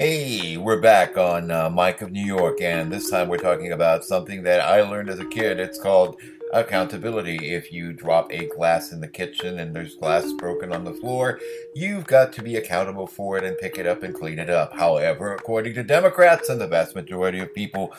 Hey, 0.00 0.56
we're 0.56 0.80
back 0.80 1.18
on 1.18 1.50
uh, 1.50 1.68
Mike 1.68 2.00
of 2.00 2.10
New 2.10 2.24
York, 2.24 2.62
and 2.62 2.90
this 2.90 3.10
time 3.10 3.28
we're 3.28 3.36
talking 3.36 3.72
about 3.72 4.02
something 4.02 4.42
that 4.44 4.62
I 4.62 4.80
learned 4.80 5.10
as 5.10 5.18
a 5.18 5.26
kid. 5.26 5.60
It's 5.60 5.78
called 5.78 6.18
accountability. 6.54 7.52
If 7.52 7.70
you 7.70 7.92
drop 7.92 8.32
a 8.32 8.46
glass 8.46 8.92
in 8.92 9.02
the 9.02 9.08
kitchen 9.08 9.58
and 9.58 9.76
there's 9.76 9.96
glass 9.96 10.32
broken 10.38 10.72
on 10.72 10.84
the 10.84 10.94
floor, 10.94 11.38
you've 11.74 12.06
got 12.06 12.32
to 12.32 12.42
be 12.42 12.56
accountable 12.56 13.06
for 13.06 13.36
it 13.36 13.44
and 13.44 13.58
pick 13.58 13.76
it 13.76 13.86
up 13.86 14.02
and 14.02 14.14
clean 14.14 14.38
it 14.38 14.48
up. 14.48 14.74
However, 14.74 15.34
according 15.34 15.74
to 15.74 15.82
Democrats 15.82 16.48
and 16.48 16.58
the 16.58 16.66
vast 16.66 16.94
majority 16.94 17.40
of 17.40 17.54
people 17.54 17.92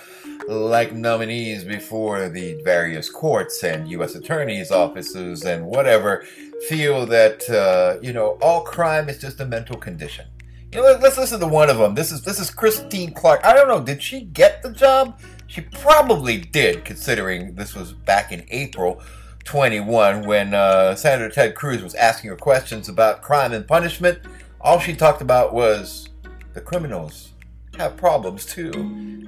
like 0.47 0.93
nominees 0.93 1.63
before 1.63 2.29
the 2.29 2.59
various 2.63 3.11
courts 3.11 3.63
and 3.63 3.87
U.S. 3.91 4.15
attorneys' 4.15 4.71
offices 4.71 5.45
and 5.45 5.67
whatever, 5.67 6.25
feel 6.67 7.05
that, 7.05 7.47
uh, 7.47 7.99
you 8.01 8.11
know, 8.11 8.39
all 8.41 8.63
crime 8.63 9.07
is 9.07 9.19
just 9.19 9.39
a 9.39 9.45
mental 9.45 9.77
condition. 9.77 10.25
Let's 10.73 11.17
listen 11.17 11.41
to 11.41 11.47
one 11.47 11.69
of 11.69 11.77
them. 11.77 11.95
This 11.95 12.13
is 12.13 12.21
this 12.21 12.39
is 12.39 12.49
Christine 12.49 13.11
Clarke. 13.13 13.43
I 13.43 13.53
don't 13.53 13.67
know. 13.67 13.81
Did 13.81 14.01
she 14.01 14.21
get 14.21 14.63
the 14.63 14.71
job? 14.71 15.19
She 15.47 15.59
probably 15.61 16.37
did, 16.37 16.85
considering 16.85 17.55
this 17.55 17.75
was 17.75 17.91
back 17.91 18.31
in 18.31 18.45
April 18.49 19.01
21 19.43 20.25
when 20.25 20.53
uh, 20.53 20.95
Senator 20.95 21.29
Ted 21.29 21.55
Cruz 21.55 21.83
was 21.83 21.93
asking 21.95 22.29
her 22.29 22.37
questions 22.37 22.87
about 22.87 23.21
crime 23.21 23.51
and 23.51 23.67
punishment. 23.67 24.19
All 24.61 24.79
she 24.79 24.95
talked 24.95 25.21
about 25.21 25.53
was 25.53 26.07
the 26.53 26.61
criminals 26.61 27.33
have 27.77 27.97
problems 27.97 28.45
too, 28.45 28.71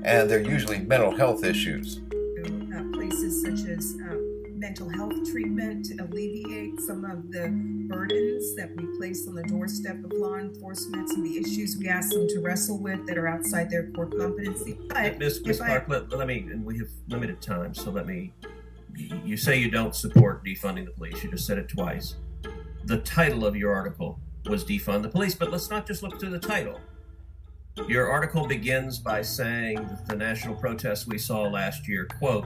and 0.04 0.30
they're 0.30 0.40
usually 0.40 0.80
mental 0.80 1.14
health 1.14 1.44
issues. 1.44 2.00
Uh, 2.40 2.84
places 2.94 3.42
such 3.42 3.70
as 3.70 3.96
uh, 4.10 4.16
mental 4.54 4.88
health 4.88 5.30
treatment 5.30 5.88
alleviate 6.00 6.80
some 6.82 7.04
of 7.04 7.30
the 7.32 7.50
burdens 7.94 8.56
that 8.56 8.76
we 8.76 8.86
place 8.98 9.28
on 9.28 9.36
the 9.36 9.44
doorstep 9.44 10.04
of 10.04 10.12
law 10.14 10.36
enforcement, 10.36 11.10
and 11.12 11.26
the 11.26 11.38
issues 11.38 11.78
we 11.78 11.88
ask 11.88 12.10
them 12.10 12.28
to 12.28 12.40
wrestle 12.40 12.80
with 12.80 13.06
that 13.06 13.18
are 13.18 13.28
outside 13.28 13.70
their 13.70 13.88
core 13.92 14.08
competency. 14.08 14.78
But 14.90 15.20
Ms. 15.20 15.42
Ms. 15.46 15.58
Clarke, 15.60 15.86
I, 15.88 15.92
let, 15.92 16.10
let 16.10 16.28
me, 16.28 16.48
and 16.52 16.66
we 16.66 16.78
have 16.80 16.90
limited 17.08 17.42
time, 17.42 17.74
so 17.74 17.92
let 17.92 18.08
me. 18.08 18.34
You 18.96 19.38
say 19.38 19.58
you 19.58 19.72
don't 19.72 19.96
support 19.96 20.46
defunding 20.46 20.86
the 20.86 20.92
police. 20.92 21.24
You 21.24 21.32
just 21.32 21.48
said 21.48 21.58
it 21.58 21.68
twice. 21.68 22.16
The 22.86 23.00
title 23.00 23.46
of 23.46 23.56
your 23.56 23.74
article 23.74 24.20
was 24.46 24.64
defund 24.64 25.02
the 25.02 25.10
police, 25.10 25.34
but 25.34 25.52
let's 25.52 25.70
not 25.70 25.88
just 25.88 26.04
look 26.04 26.20
to 26.20 26.30
the 26.30 26.40
title. 26.40 26.80
Your 27.88 28.08
article 28.08 28.46
begins 28.46 29.00
by 29.00 29.24
saying 29.24 29.78
that 29.78 30.06
the 30.06 30.16
national 30.16 30.56
protests 30.56 31.08
we 31.08 31.18
saw 31.18 31.44
last 31.44 31.88
year, 31.88 32.06
quote, 32.20 32.46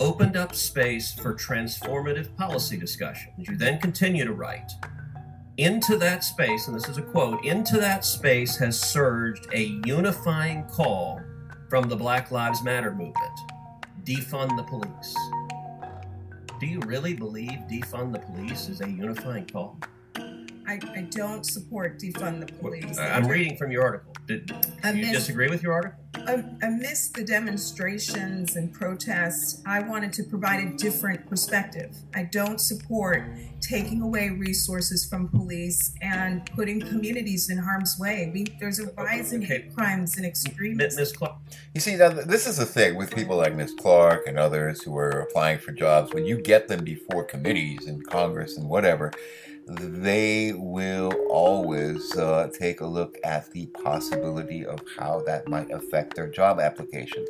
opened 0.00 0.36
up 0.36 0.54
space 0.54 1.12
for 1.12 1.34
transformative 1.34 2.34
policy 2.36 2.76
discussions. 2.76 3.48
You 3.48 3.56
then 3.56 3.78
continue 3.78 4.24
to 4.24 4.32
write. 4.32 4.72
Into 5.56 5.96
that 5.96 6.22
space, 6.22 6.66
and 6.66 6.76
this 6.76 6.88
is 6.88 6.98
a 6.98 7.02
quote, 7.02 7.44
into 7.44 7.78
that 7.78 8.04
space 8.04 8.56
has 8.58 8.78
surged 8.78 9.46
a 9.54 9.80
unifying 9.86 10.64
call 10.64 11.20
from 11.70 11.88
the 11.88 11.96
Black 11.96 12.30
Lives 12.30 12.62
Matter 12.62 12.92
movement 12.92 13.38
defund 14.04 14.56
the 14.56 14.62
police. 14.62 15.16
Do 16.60 16.66
you 16.66 16.80
really 16.86 17.12
believe 17.12 17.64
defund 17.68 18.12
the 18.12 18.20
police 18.20 18.68
is 18.68 18.80
a 18.80 18.88
unifying 18.88 19.46
call? 19.46 19.78
I, 20.68 20.78
I 20.94 21.06
don't 21.10 21.44
support 21.44 21.98
defund 21.98 22.46
the 22.46 22.52
police. 22.54 22.98
I'm 22.98 23.26
reading 23.26 23.56
from 23.56 23.70
your 23.70 23.82
article. 23.82 24.14
Did, 24.26 24.46
do 24.46 24.96
you 24.96 25.12
disagree 25.12 25.48
with 25.48 25.62
your 25.62 25.72
article? 25.72 26.05
Amidst 26.26 27.14
the 27.14 27.22
demonstrations 27.22 28.56
and 28.56 28.72
protests, 28.72 29.62
I 29.64 29.80
wanted 29.80 30.12
to 30.14 30.24
provide 30.24 30.64
a 30.64 30.76
different 30.76 31.28
perspective. 31.28 31.96
I 32.14 32.24
don't 32.24 32.60
support 32.60 33.22
taking 33.60 34.02
away 34.02 34.30
resources 34.30 35.04
from 35.04 35.28
police 35.28 35.94
and 36.02 36.44
putting 36.54 36.80
communities 36.80 37.48
in 37.48 37.58
harm's 37.58 37.96
way. 37.98 38.30
We, 38.34 38.46
there's 38.58 38.80
a 38.80 38.90
rise 38.92 39.32
in 39.32 39.42
hate 39.42 39.74
crimes 39.74 40.16
and 40.16 40.26
extremism. 40.26 41.00
Ms. 41.00 41.12
Clarke. 41.12 41.36
You 41.74 41.80
see, 41.80 41.94
now, 41.94 42.08
this 42.08 42.48
is 42.48 42.56
the 42.56 42.66
thing 42.66 42.96
with 42.96 43.14
people 43.14 43.36
like 43.36 43.54
Ms. 43.54 43.74
Clarke 43.78 44.26
and 44.26 44.38
others 44.38 44.82
who 44.82 44.96
are 44.96 45.20
applying 45.20 45.58
for 45.58 45.70
jobs. 45.72 46.12
When 46.12 46.24
you 46.24 46.42
get 46.42 46.66
them 46.66 46.82
before 46.82 47.22
committees 47.22 47.86
and 47.86 48.04
Congress 48.04 48.56
and 48.56 48.68
whatever, 48.68 49.12
they 49.66 50.52
will 50.52 51.12
always 51.28 52.16
uh, 52.16 52.48
take 52.56 52.80
a 52.80 52.86
look 52.86 53.18
at 53.24 53.50
the 53.50 53.66
possibility 53.66 54.64
of 54.64 54.80
how 54.96 55.22
that 55.26 55.48
might 55.48 55.70
affect 55.70 56.14
their 56.14 56.28
job 56.28 56.60
application. 56.60 57.24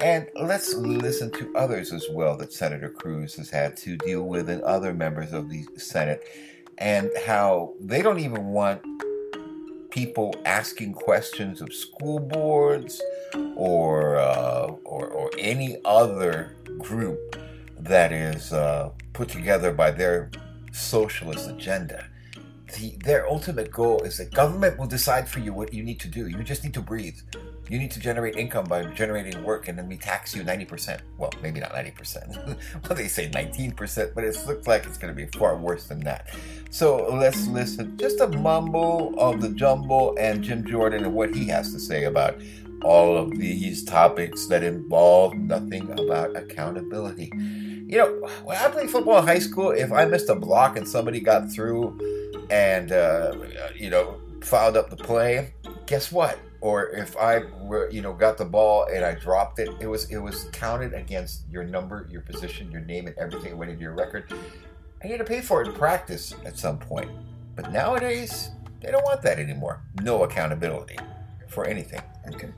And 0.00 0.28
let's 0.34 0.74
listen 0.74 1.30
to 1.32 1.54
others 1.54 1.92
as 1.92 2.06
well 2.10 2.36
that 2.38 2.52
Senator 2.52 2.90
Cruz 2.90 3.36
has 3.36 3.48
had 3.50 3.76
to 3.78 3.96
deal 3.96 4.24
with 4.24 4.50
and 4.50 4.62
other 4.62 4.92
members 4.92 5.32
of 5.32 5.48
the 5.48 5.64
Senate, 5.76 6.24
and 6.78 7.10
how 7.24 7.74
they 7.80 8.02
don't 8.02 8.18
even 8.18 8.46
want 8.48 8.82
people 9.90 10.34
asking 10.44 10.92
questions 10.92 11.60
of 11.60 11.72
school 11.72 12.18
boards 12.18 13.00
or, 13.54 14.16
uh, 14.16 14.66
or, 14.84 15.06
or 15.06 15.30
any 15.38 15.78
other 15.84 16.56
group 16.78 17.36
that 17.78 18.10
is 18.10 18.52
uh, 18.52 18.90
put 19.12 19.28
together 19.28 19.72
by 19.72 19.92
their 19.92 20.30
socialist 20.74 21.48
agenda. 21.48 22.06
The, 22.76 22.96
their 23.04 23.28
ultimate 23.28 23.70
goal 23.70 24.02
is 24.02 24.18
that 24.18 24.32
government 24.32 24.78
will 24.78 24.86
decide 24.86 25.28
for 25.28 25.38
you 25.38 25.52
what 25.52 25.72
you 25.72 25.82
need 25.82 26.00
to 26.00 26.08
do. 26.08 26.26
You 26.26 26.42
just 26.42 26.64
need 26.64 26.74
to 26.74 26.80
breathe. 26.80 27.18
You 27.70 27.78
need 27.78 27.92
to 27.92 28.00
generate 28.00 28.36
income 28.36 28.66
by 28.66 28.84
generating 28.84 29.42
work, 29.42 29.68
and 29.68 29.78
then 29.78 29.88
we 29.88 29.96
tax 29.96 30.34
you 30.34 30.42
90%. 30.42 31.00
Well, 31.16 31.32
maybe 31.40 31.60
not 31.60 31.72
90%. 31.72 32.44
well, 32.88 32.96
they 32.96 33.08
say 33.08 33.30
19%, 33.30 34.14
but 34.14 34.24
it 34.24 34.36
looks 34.46 34.66
like 34.66 34.84
it's 34.86 34.98
going 34.98 35.14
to 35.14 35.16
be 35.16 35.30
far 35.38 35.56
worse 35.56 35.86
than 35.86 36.00
that. 36.00 36.28
So 36.70 37.08
let's 37.14 37.46
listen 37.46 37.96
just 37.96 38.20
a 38.20 38.28
mumble 38.28 39.14
of 39.18 39.40
the 39.40 39.50
jumble 39.50 40.16
and 40.18 40.42
Jim 40.42 40.66
Jordan 40.66 41.04
and 41.04 41.14
what 41.14 41.34
he 41.34 41.46
has 41.48 41.72
to 41.72 41.78
say 41.78 42.04
about 42.04 42.40
all 42.82 43.16
of 43.16 43.30
these 43.38 43.82
topics 43.84 44.46
that 44.46 44.62
involve 44.62 45.34
nothing 45.34 45.90
about 45.92 46.36
accountability. 46.36 47.32
You 47.86 47.98
know, 47.98 48.28
when 48.44 48.56
I 48.56 48.68
played 48.68 48.90
football 48.90 49.18
in 49.18 49.26
high 49.26 49.38
school, 49.38 49.70
if 49.70 49.92
I 49.92 50.04
missed 50.04 50.28
a 50.28 50.34
block 50.34 50.76
and 50.76 50.88
somebody 50.88 51.20
got 51.20 51.50
through 51.50 52.46
and, 52.50 52.92
uh, 52.92 53.34
you 53.74 53.90
know, 53.90 54.20
fouled 54.42 54.76
up 54.76 54.90
the 54.90 54.96
play, 54.96 55.54
guess 55.86 56.10
what? 56.10 56.38
Or 56.60 56.88
if 56.88 57.16
I 57.16 57.42
were, 57.60 57.90
you 57.90 58.00
know, 58.00 58.14
got 58.14 58.38
the 58.38 58.44
ball 58.46 58.86
and 58.92 59.04
I 59.04 59.14
dropped 59.14 59.58
it, 59.58 59.68
it 59.80 59.86
was 59.86 60.10
it 60.10 60.16
was 60.16 60.44
counted 60.52 60.94
against 60.94 61.42
your 61.50 61.62
number, 61.62 62.08
your 62.10 62.22
position, 62.22 62.70
your 62.70 62.80
name, 62.80 63.06
and 63.06 63.16
everything 63.18 63.58
went 63.58 63.70
into 63.70 63.82
your 63.82 63.94
record. 63.94 64.32
I 65.02 65.06
had 65.06 65.18
to 65.18 65.24
pay 65.24 65.42
for 65.42 65.60
it 65.60 65.68
in 65.68 65.74
practice 65.74 66.34
at 66.46 66.58
some 66.58 66.78
point. 66.78 67.10
But 67.54 67.70
nowadays, 67.70 68.50
they 68.80 68.90
don't 68.90 69.04
want 69.04 69.20
that 69.22 69.38
anymore. 69.38 69.82
No 70.02 70.24
accountability 70.24 70.98
for 71.48 71.66
anything. 71.66 72.00
Okay. 72.28 72.48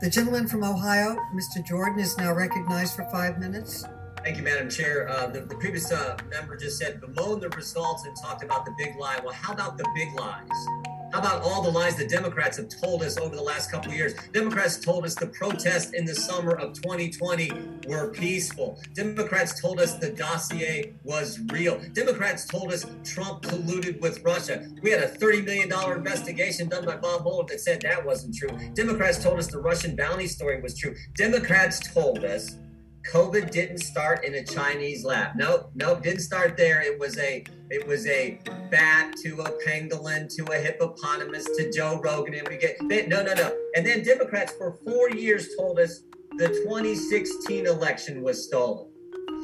The 0.00 0.10
gentleman 0.10 0.48
from 0.48 0.64
Ohio, 0.64 1.16
Mr. 1.32 1.64
Jordan, 1.64 2.00
is 2.00 2.18
now 2.18 2.34
recognized 2.34 2.96
for 2.96 3.04
five 3.10 3.38
minutes. 3.38 3.84
Thank 4.24 4.36
you, 4.36 4.42
Madam 4.42 4.68
Chair. 4.68 5.08
Uh, 5.08 5.28
the, 5.28 5.40
the, 5.40 5.54
previous 5.54 5.92
uh, 5.92 6.16
member 6.30 6.56
just 6.56 6.78
said 6.78 7.00
bemoaned 7.00 7.42
the 7.42 7.50
results 7.50 8.04
and 8.04 8.16
talked 8.16 8.42
about 8.42 8.64
the 8.64 8.72
big 8.76 8.96
lie. 8.96 9.20
Well, 9.22 9.34
how 9.34 9.52
about 9.52 9.78
the 9.78 9.88
big 9.94 10.12
lies? 10.14 10.48
How 11.14 11.20
about 11.20 11.42
all 11.42 11.62
the 11.62 11.70
lies 11.70 11.94
the 11.94 12.08
Democrats 12.08 12.56
have 12.56 12.68
told 12.68 13.04
us 13.04 13.18
over 13.18 13.36
the 13.36 13.42
last 13.42 13.70
couple 13.70 13.92
of 13.92 13.96
years? 13.96 14.14
Democrats 14.32 14.80
told 14.80 15.04
us 15.04 15.14
the 15.14 15.28
protests 15.28 15.92
in 15.92 16.04
the 16.04 16.14
summer 16.14 16.56
of 16.56 16.72
2020 16.72 17.52
were 17.86 18.10
peaceful. 18.10 18.80
Democrats 18.94 19.60
told 19.60 19.78
us 19.78 19.94
the 19.94 20.10
dossier 20.10 20.92
was 21.04 21.38
real. 21.52 21.80
Democrats 21.92 22.46
told 22.46 22.72
us 22.72 22.84
Trump 23.04 23.42
colluded 23.42 24.00
with 24.00 24.24
Russia. 24.24 24.68
We 24.82 24.90
had 24.90 25.04
a 25.04 25.06
$30 25.08 25.44
million 25.44 25.72
investigation 25.96 26.68
done 26.68 26.84
by 26.84 26.96
Bob 26.96 27.22
Mueller 27.22 27.44
that 27.46 27.60
said 27.60 27.82
that 27.82 28.04
wasn't 28.04 28.34
true. 28.34 28.50
Democrats 28.74 29.22
told 29.22 29.38
us 29.38 29.46
the 29.46 29.60
Russian 29.60 29.94
bounty 29.94 30.26
story 30.26 30.60
was 30.60 30.76
true. 30.76 30.96
Democrats 31.14 31.78
told 31.94 32.24
us 32.24 32.56
COVID 33.04 33.50
didn't 33.50 33.78
start 33.78 34.24
in 34.24 34.34
a 34.34 34.44
Chinese 34.44 35.04
lab. 35.04 35.36
Nope, 35.36 35.70
nope, 35.74 36.02
didn't 36.02 36.20
start 36.20 36.56
there. 36.56 36.80
It 36.80 36.98
was 36.98 37.18
a 37.18 37.44
it 37.70 37.86
was 37.86 38.06
a 38.06 38.40
bat 38.70 39.14
to 39.22 39.40
a 39.40 39.50
pangolin 39.64 40.34
to 40.36 40.44
a 40.52 40.56
hippopotamus 40.56 41.44
to 41.44 41.70
Joe 41.70 42.00
Rogan, 42.02 42.34
and 42.34 42.48
we 42.48 42.56
get 42.56 42.80
no, 42.80 43.22
no, 43.22 43.34
no. 43.34 43.56
And 43.76 43.86
then 43.86 44.02
Democrats 44.02 44.54
for 44.56 44.78
four 44.84 45.10
years 45.10 45.54
told 45.56 45.78
us 45.78 46.02
the 46.38 46.48
2016 46.48 47.66
election 47.66 48.22
was 48.22 48.44
stolen. 48.44 48.90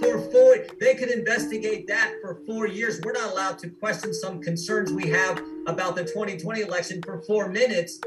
For 0.00 0.18
four, 0.30 0.56
they 0.80 0.94
could 0.94 1.10
investigate 1.10 1.86
that 1.88 2.14
for 2.22 2.40
four 2.46 2.66
years. 2.66 3.00
We're 3.04 3.12
not 3.12 3.30
allowed 3.30 3.58
to 3.58 3.68
question 3.68 4.14
some 4.14 4.40
concerns 4.40 4.90
we 4.90 5.08
have 5.10 5.40
about 5.66 5.96
the 5.96 6.04
2020 6.04 6.62
election 6.62 7.02
for 7.02 7.20
four 7.22 7.48
minutes 7.48 8.00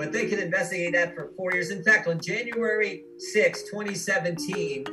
but 0.00 0.12
they 0.12 0.26
can 0.26 0.38
investigate 0.38 0.94
that 0.94 1.14
for 1.14 1.30
four 1.36 1.52
years. 1.52 1.70
In 1.70 1.84
fact, 1.84 2.08
on 2.08 2.18
January 2.18 3.04
6, 3.18 3.64
2017, 3.64 4.86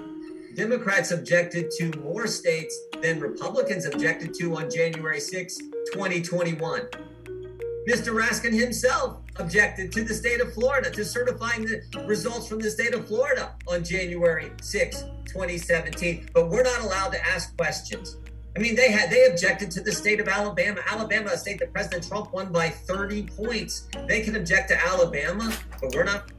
Democrats 0.57 1.12
objected 1.12 1.69
to 1.69 1.92
more 2.00 2.25
states 2.25 2.75
than 3.04 3.19
Republicans 3.19 3.86
objected 3.86 4.33
to 4.33 4.56
on 4.56 4.71
January 4.71 5.19
6, 5.19 5.57
2021. 5.94 6.81
Mr. 7.88 8.07
Raskin 8.07 8.59
himself 8.59 9.19
objected 9.36 9.92
to 9.92 10.04
the 10.04 10.15
state 10.15 10.42
of 10.42 10.51
Florida 10.56 10.89
to 10.89 11.06
certifying 11.06 11.63
the 11.63 11.83
results 12.07 12.48
from 12.48 12.57
the 12.57 12.71
state 12.71 12.95
of 12.95 13.07
Florida 13.07 13.54
on 13.68 13.83
January 13.83 14.51
6, 14.59 15.04
2017. 15.27 16.27
But 16.33 16.50
we're 16.50 16.63
not 16.63 16.81
allowed 16.81 17.12
to 17.12 17.24
ask 17.24 17.56
questions. 17.56 18.18
I 18.56 18.60
mean, 18.60 18.75
they 18.75 18.92
had 18.92 19.12
they 19.12 19.27
objected 19.27 19.69
to 19.71 19.81
the 19.81 19.92
state 19.92 20.19
of 20.19 20.27
Alabama. 20.27 20.81
Alabama, 20.89 21.30
a 21.33 21.38
state 21.38 21.60
that 21.60 21.71
President 21.71 22.07
Trump 22.07 22.33
won 22.33 22.51
by 22.51 22.69
30 22.69 23.27
points. 23.27 23.88
They 24.07 24.21
can 24.21 24.36
object 24.36 24.69
to 24.69 24.88
Alabama, 24.88 25.56
but 25.80 25.94
we're 25.94 26.03
not. 26.03 26.31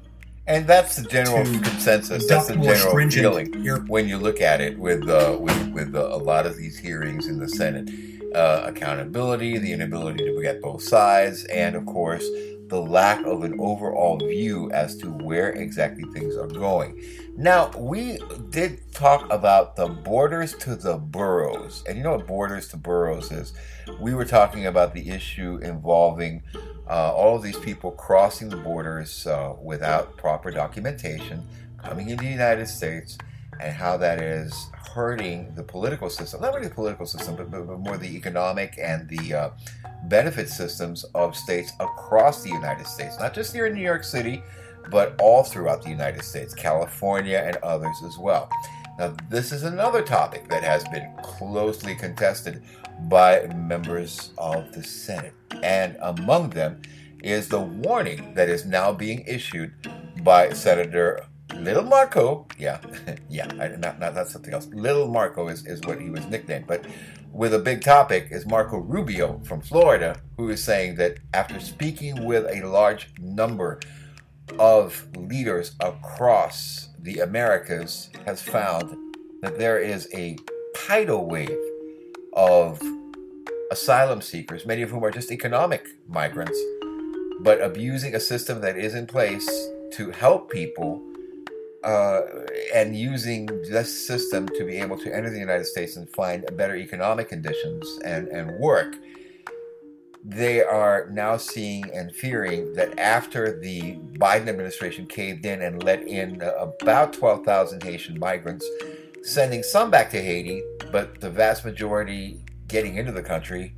And 0.48 0.66
that's 0.66 0.96
the 0.96 1.06
general 1.06 1.44
consensus. 1.44 2.26
That's 2.26 2.48
the 2.48 2.56
general 2.56 3.10
feeling 3.10 3.86
when 3.86 4.08
you 4.08 4.18
look 4.18 4.40
at 4.40 4.60
it 4.60 4.78
with 4.78 5.08
uh, 5.08 5.36
with 5.38 5.72
with 5.72 5.94
uh, 5.94 6.08
a 6.10 6.16
lot 6.16 6.46
of 6.46 6.56
these 6.56 6.78
hearings 6.78 7.26
in 7.26 7.38
the 7.38 7.48
Senate. 7.48 7.90
Uh, 8.34 8.64
accountability, 8.66 9.56
the 9.56 9.72
inability 9.72 10.22
to 10.22 10.42
get 10.42 10.60
both 10.60 10.82
sides, 10.82 11.44
and 11.44 11.74
of 11.74 11.86
course, 11.86 12.28
the 12.68 12.80
lack 12.80 13.24
of 13.24 13.42
an 13.42 13.58
overall 13.58 14.18
view 14.18 14.70
as 14.72 14.96
to 14.98 15.10
where 15.10 15.50
exactly 15.52 16.04
things 16.12 16.36
are 16.36 16.46
going. 16.46 17.02
Now, 17.36 17.70
we 17.76 18.18
did 18.50 18.92
talk 18.92 19.32
about 19.32 19.76
the 19.76 19.86
borders 19.88 20.54
to 20.56 20.76
the 20.76 20.96
boroughs. 20.96 21.82
And 21.86 21.96
you 21.96 22.04
know 22.04 22.16
what 22.16 22.26
borders 22.26 22.68
to 22.68 22.76
boroughs 22.76 23.32
is? 23.32 23.54
We 24.00 24.12
were 24.12 24.24
talking 24.24 24.66
about 24.66 24.92
the 24.92 25.08
issue 25.08 25.58
involving 25.62 26.42
uh, 26.88 27.12
all 27.12 27.36
of 27.36 27.42
these 27.42 27.58
people 27.58 27.90
crossing 27.92 28.48
the 28.48 28.56
borders 28.56 29.26
uh, 29.26 29.54
without 29.62 30.16
proper 30.16 30.50
documentation, 30.50 31.46
coming 31.82 32.08
into 32.08 32.24
the 32.24 32.30
United 32.30 32.66
States, 32.66 33.18
and 33.60 33.74
how 33.74 33.96
that 33.96 34.20
is 34.20 34.70
hurting 34.94 35.52
the 35.54 35.62
political 35.62 36.08
system. 36.08 36.40
Not 36.40 36.54
really 36.54 36.68
the 36.68 36.74
political 36.74 37.06
system, 37.06 37.36
but, 37.36 37.50
but, 37.50 37.66
but 37.66 37.78
more 37.78 37.98
the 37.98 38.16
economic 38.16 38.78
and 38.80 39.08
the 39.08 39.34
uh, 39.34 39.50
benefit 40.04 40.48
systems 40.48 41.04
of 41.14 41.36
states 41.36 41.72
across 41.80 42.42
the 42.42 42.50
United 42.50 42.86
States, 42.86 43.18
not 43.18 43.34
just 43.34 43.52
here 43.52 43.66
in 43.66 43.74
New 43.74 43.82
York 43.82 44.04
City, 44.04 44.42
but 44.90 45.14
all 45.20 45.42
throughout 45.42 45.82
the 45.82 45.90
United 45.90 46.22
States, 46.24 46.54
California, 46.54 47.42
and 47.44 47.56
others 47.56 47.96
as 48.06 48.16
well. 48.18 48.48
Now, 48.98 49.14
this 49.28 49.52
is 49.52 49.62
another 49.62 50.02
topic 50.02 50.48
that 50.48 50.64
has 50.64 50.82
been 50.88 51.12
closely 51.22 51.94
contested 51.94 52.62
by 53.02 53.46
members 53.54 54.32
of 54.38 54.72
the 54.72 54.82
Senate. 54.82 55.34
And 55.62 55.96
among 56.00 56.50
them 56.50 56.82
is 57.22 57.48
the 57.48 57.60
warning 57.60 58.34
that 58.34 58.48
is 58.48 58.64
now 58.64 58.92
being 58.92 59.24
issued 59.26 59.72
by 60.22 60.52
Senator 60.52 61.24
Little 61.54 61.84
Marco. 61.84 62.46
Yeah, 62.58 62.80
yeah, 63.28 63.46
not, 63.46 63.98
not, 63.98 64.14
not 64.14 64.28
something 64.28 64.52
else. 64.52 64.66
Little 64.72 65.08
Marco 65.08 65.48
is, 65.48 65.66
is 65.66 65.80
what 65.82 66.00
he 66.00 66.10
was 66.10 66.26
nicknamed. 66.26 66.66
But 66.66 66.84
with 67.32 67.54
a 67.54 67.58
big 67.58 67.82
topic 67.82 68.28
is 68.30 68.46
Marco 68.46 68.78
Rubio 68.78 69.40
from 69.44 69.60
Florida, 69.60 70.20
who 70.36 70.50
is 70.50 70.62
saying 70.62 70.96
that 70.96 71.18
after 71.34 71.60
speaking 71.60 72.24
with 72.24 72.46
a 72.46 72.66
large 72.66 73.10
number 73.20 73.80
of 74.58 75.06
leaders 75.16 75.74
across 75.80 76.88
the 77.00 77.20
Americas, 77.20 78.10
has 78.24 78.42
found 78.42 78.94
that 79.42 79.58
there 79.58 79.78
is 79.78 80.08
a 80.14 80.36
tidal 80.74 81.26
wave 81.26 81.58
of 82.38 82.80
asylum 83.72 84.22
seekers, 84.22 84.64
many 84.64 84.80
of 84.82 84.90
whom 84.90 85.04
are 85.04 85.10
just 85.10 85.32
economic 85.32 85.88
migrants, 86.08 86.58
but 87.40 87.60
abusing 87.60 88.14
a 88.14 88.20
system 88.20 88.60
that 88.60 88.78
is 88.78 88.94
in 88.94 89.06
place 89.08 89.46
to 89.92 90.12
help 90.12 90.50
people 90.50 91.02
uh, 91.82 92.20
and 92.72 92.96
using 92.96 93.46
this 93.70 94.06
system 94.06 94.46
to 94.48 94.64
be 94.64 94.76
able 94.76 94.96
to 94.96 95.14
enter 95.14 95.30
the 95.30 95.38
United 95.38 95.66
States 95.66 95.96
and 95.96 96.08
find 96.10 96.44
better 96.56 96.76
economic 96.76 97.28
conditions 97.28 97.98
and, 98.04 98.28
and 98.28 98.52
work. 98.58 98.96
They 100.24 100.62
are 100.62 101.08
now 101.10 101.38
seeing 101.38 101.90
and 101.92 102.14
fearing 102.14 102.72
that 102.74 102.98
after 102.98 103.58
the 103.58 103.94
Biden 104.18 104.48
administration 104.48 105.06
caved 105.06 105.44
in 105.44 105.62
and 105.62 105.82
let 105.82 106.02
in 106.02 106.40
about 106.42 107.12
12,000 107.14 107.82
Haitian 107.82 108.18
migrants, 108.18 108.68
sending 109.22 109.62
some 109.62 109.90
back 109.90 110.10
to 110.10 110.20
Haiti, 110.20 110.62
but 110.90 111.20
the 111.20 111.30
vast 111.30 111.64
majority 111.64 112.44
getting 112.66 112.96
into 112.96 113.12
the 113.12 113.22
country 113.22 113.74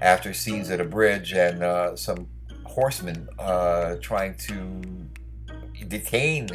after 0.00 0.32
scenes 0.32 0.70
at 0.70 0.80
a 0.80 0.84
bridge 0.84 1.32
and 1.32 1.62
uh, 1.62 1.96
some 1.96 2.28
horsemen 2.64 3.28
uh, 3.38 3.96
trying 4.00 4.34
to 4.36 4.82
detain 5.88 6.48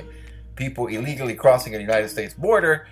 people 0.56 0.88
illegally 0.88 1.34
crossing 1.34 1.74
the 1.74 1.82
United 1.82 2.10
States 2.10 2.34
border 2.34 2.88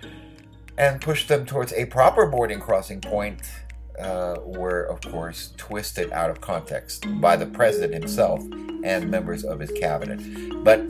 and 0.78 1.00
push 1.00 1.26
them 1.26 1.44
towards 1.44 1.72
a 1.74 1.84
proper 1.86 2.26
boarding 2.26 2.58
crossing 2.58 3.00
point 3.00 3.42
uh, 4.00 4.36
were, 4.44 4.84
of 4.84 5.00
course, 5.02 5.52
twisted 5.56 6.10
out 6.12 6.30
of 6.30 6.40
context 6.40 7.04
by 7.20 7.36
the 7.36 7.46
president 7.46 7.92
himself 7.92 8.40
and 8.82 9.10
members 9.10 9.44
of 9.44 9.60
his 9.60 9.70
cabinet. 9.72 10.20
But 10.64 10.88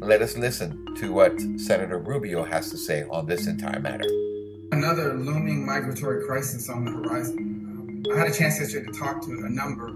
let 0.00 0.20
us 0.20 0.36
listen 0.36 0.94
to 0.96 1.12
what 1.12 1.40
Senator 1.56 1.98
Rubio 1.98 2.44
has 2.44 2.70
to 2.70 2.76
say 2.76 3.04
on 3.10 3.26
this 3.26 3.46
entire 3.46 3.80
matter. 3.80 4.25
Another 4.72 5.14
looming 5.14 5.64
migratory 5.64 6.26
crisis 6.26 6.68
on 6.68 6.84
the 6.84 6.90
horizon. 6.90 8.02
Um, 8.08 8.12
I 8.12 8.18
had 8.18 8.28
a 8.28 8.32
chance 8.32 8.58
yesterday 8.58 8.86
to 8.86 8.98
talk 8.98 9.22
to 9.22 9.30
a 9.44 9.48
number 9.48 9.88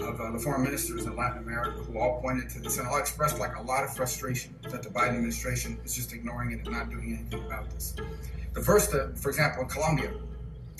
of 0.00 0.20
uh, 0.20 0.32
the 0.32 0.38
foreign 0.38 0.64
ministers 0.64 1.04
in 1.04 1.14
Latin 1.14 1.38
America 1.44 1.78
who 1.78 1.98
all 1.98 2.20
pointed 2.20 2.50
to 2.50 2.60
this 2.60 2.78
and 2.78 2.88
all 2.88 2.98
expressed 2.98 3.38
like 3.38 3.54
a 3.56 3.62
lot 3.62 3.84
of 3.84 3.94
frustration 3.94 4.52
that 4.64 4.82
the 4.82 4.88
Biden 4.88 5.10
administration 5.10 5.78
is 5.84 5.94
just 5.94 6.12
ignoring 6.12 6.50
it 6.50 6.66
and 6.66 6.72
not 6.72 6.90
doing 6.90 7.18
anything 7.20 7.46
about 7.46 7.70
this. 7.70 7.94
The 8.52 8.60
first, 8.60 8.92
uh, 8.94 9.08
for 9.14 9.28
example, 9.28 9.62
in 9.62 9.68
Colombia, 9.68 10.12